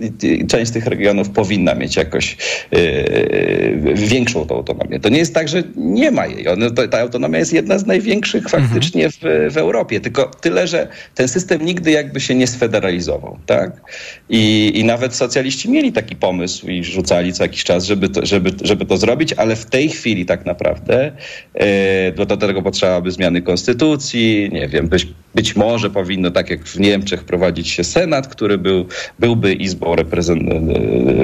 część 0.49 0.70
tych 0.70 0.87
regionów 0.87 1.31
powinna 1.31 1.75
mieć 1.75 1.97
jakoś 1.97 2.37
yy, 2.72 3.95
większą 3.95 4.47
tą 4.47 4.55
autonomię. 4.55 5.01
To 5.01 5.09
nie 5.09 5.18
jest 5.18 5.35
tak, 5.35 5.49
że 5.49 5.62
nie 5.77 6.11
ma 6.11 6.27
jej. 6.27 6.49
One, 6.49 6.70
to, 6.70 6.89
ta 6.89 7.01
autonomia 7.01 7.39
jest 7.39 7.53
jedna 7.53 7.79
z 7.79 7.87
największych 7.87 8.49
faktycznie 8.49 9.11
w, 9.11 9.18
w 9.51 9.57
Europie. 9.57 10.01
Tylko 10.01 10.31
tyle, 10.41 10.66
że 10.66 10.89
ten 11.14 11.29
system 11.29 11.64
nigdy 11.64 11.91
jakby 11.91 12.20
się 12.20 12.35
nie 12.35 12.47
sfederalizował. 12.47 13.39
Tak? 13.47 13.81
I, 14.29 14.72
I 14.75 14.85
nawet 14.85 15.14
socjaliści 15.14 15.70
mieli 15.70 15.93
taki 15.93 16.16
pomysł 16.16 16.66
i 16.66 16.85
rzucali 16.85 17.33
co 17.33 17.43
jakiś 17.43 17.64
czas, 17.64 17.85
żeby 17.85 18.09
to, 18.09 18.27
żeby, 18.27 18.53
żeby 18.62 18.87
to 18.87 18.97
zrobić, 18.97 19.33
ale 19.33 19.57
w 19.57 19.66
tej 19.66 19.89
chwili 19.89 20.27
tak 20.27 20.47
naprawdę 20.47 21.12
yy, 21.55 22.14
do 22.17 22.37
tego 22.37 22.62
potrzeba 22.62 23.11
zmiany 23.11 23.43
konstytucji, 23.43 24.51
nie 24.53 24.69
wiem, 24.69 24.89
być, 24.89 25.07
być 25.35 25.57
może 25.57 25.91
powinno, 25.91 26.30
tak 26.30 26.51
jak 26.51 26.64
w 26.64 26.80
Niemczech, 26.80 27.24
prowadzić 27.24 27.70
się 27.70 27.85
Senat, 27.85 28.28
który 28.28 28.59
był, 28.59 28.87
byłby 29.18 29.53
izbą, 29.53 29.97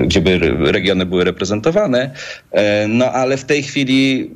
gdzie 0.02 0.20
by 0.20 0.38
regiony 0.72 1.06
były 1.06 1.24
reprezentowane, 1.24 2.10
e, 2.50 2.88
no 2.88 3.12
ale 3.12 3.36
w 3.36 3.44
tej 3.44 3.62
chwili 3.62 4.30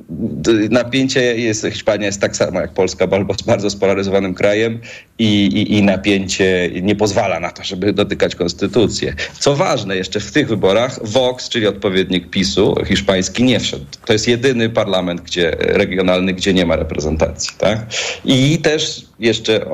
napięcie 0.69 1.37
jest, 1.37 1.67
Hiszpania 1.71 2.05
jest 2.05 2.21
tak 2.21 2.35
samo 2.35 2.61
jak 2.61 2.73
Polska, 2.73 3.07
bardzo 3.45 3.69
spolaryzowanym 3.69 4.33
krajem 4.33 4.79
i, 5.19 5.45
i, 5.45 5.77
i 5.77 5.83
napięcie 5.83 6.69
nie 6.81 6.95
pozwala 6.95 7.39
na 7.39 7.51
to, 7.51 7.63
żeby 7.63 7.93
dotykać 7.93 8.35
konstytucji. 8.35 9.07
Co 9.39 9.55
ważne, 9.55 9.95
jeszcze 9.97 10.19
w 10.19 10.31
tych 10.31 10.47
wyborach 10.47 10.99
Vox, 11.07 11.49
czyli 11.49 11.67
odpowiednik 11.67 12.29
PiSu 12.29 12.75
hiszpański, 12.87 13.43
nie 13.43 13.59
wszedł. 13.59 13.85
To 14.05 14.13
jest 14.13 14.27
jedyny 14.27 14.69
parlament 14.69 15.21
gdzie, 15.21 15.51
regionalny, 15.59 16.33
gdzie 16.33 16.53
nie 16.53 16.65
ma 16.65 16.75
reprezentacji. 16.75 17.51
Tak? 17.57 17.85
I 18.25 18.57
też 18.57 19.05
jeszcze 19.19 19.64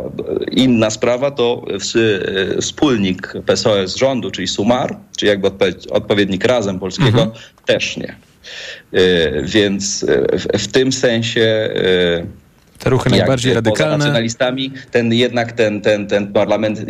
inna 0.52 0.89
sprawa 0.89 1.32
to 1.32 1.66
wspólnik 2.62 3.34
PSOE 3.46 3.88
z 3.88 3.96
rządu, 3.96 4.32
czyli 4.32 4.48
Sumar, 4.48 4.98
czyli 5.18 5.30
jakby 5.30 5.48
odpowiednik 5.89 6.46
Razem 6.46 6.80
Polskiego, 6.80 7.22
mhm. 7.22 7.32
też 7.66 7.98
nie. 7.98 8.16
E, 8.94 9.42
więc 9.44 10.06
w, 10.34 10.64
w 10.64 10.68
tym 10.68 10.92
sensie 10.92 11.42
e, 11.42 12.26
te 12.84 12.90
ruchy 12.90 13.10
najbardziej 13.10 13.54
radykalne. 13.54 13.98
nacjonalistami, 13.98 14.72
ten 14.92 15.14
jednak 15.14 15.52
ten, 15.52 15.82
ten, 15.82 16.08
ten 16.08 16.34
parlament 16.34 16.82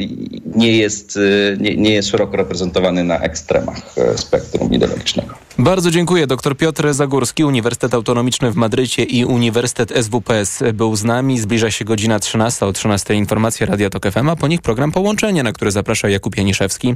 nie 0.55 0.77
jest, 0.77 1.17
y, 1.17 1.57
nie, 1.59 1.77
nie 1.77 1.93
jest 1.93 2.09
szeroko 2.09 2.37
reprezentowany 2.37 3.03
na 3.03 3.19
ekstremach 3.19 3.97
e, 3.97 4.17
spektrum 4.17 4.73
ideologicznego. 4.73 5.35
Bardzo 5.57 5.91
dziękuję. 5.91 6.27
Dr 6.27 6.57
Piotr 6.57 6.93
Zagórski, 6.93 7.43
Uniwersytet 7.43 7.93
Autonomiczny 7.93 8.51
w 8.51 8.55
Madrycie 8.55 9.03
i 9.03 9.25
Uniwersytet 9.25 9.93
SWPS 10.05 10.63
był 10.73 10.95
z 10.95 11.03
nami. 11.03 11.39
Zbliża 11.39 11.71
się 11.71 11.85
godzina 11.85 12.19
13. 12.19 12.65
O 12.65 12.73
13 12.73 13.13
informacje 13.15 13.65
Radia 13.65 13.89
Tok 13.89 14.11
FM, 14.11 14.29
a 14.29 14.35
po 14.35 14.47
nich 14.47 14.61
program 14.61 14.91
Połączenie, 14.91 15.43
na 15.43 15.51
który 15.51 15.71
zaprasza 15.71 16.09
Jakub 16.09 16.37
Janiszewski. 16.37 16.95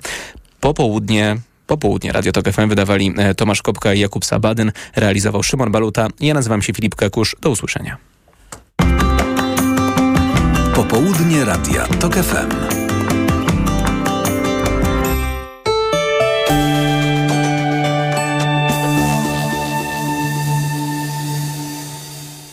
Popołudnie 0.60 1.38
Popołudnie 1.68 2.12
Radio 2.12 2.32
Tok 2.32 2.52
FM 2.52 2.70
wydawali 2.70 3.14
e, 3.18 3.36
Tomasz 3.36 3.62
Kopka 3.62 3.94
i 3.94 4.00
Jakub 4.00 4.26
Sabadyn, 4.26 4.72
realizował 4.96 5.44
Szymon 5.44 5.72
Baluta. 5.72 6.08
Ja 6.20 6.34
nazywam 6.34 6.62
się 6.62 6.74
Filip 6.74 6.96
Kakusz. 6.96 7.36
Do 7.42 7.50
usłyszenia. 7.50 7.98
Popołudnie 10.90 11.46
Radia 11.46 11.86
TOK 12.00 12.16
FM. 12.16 12.85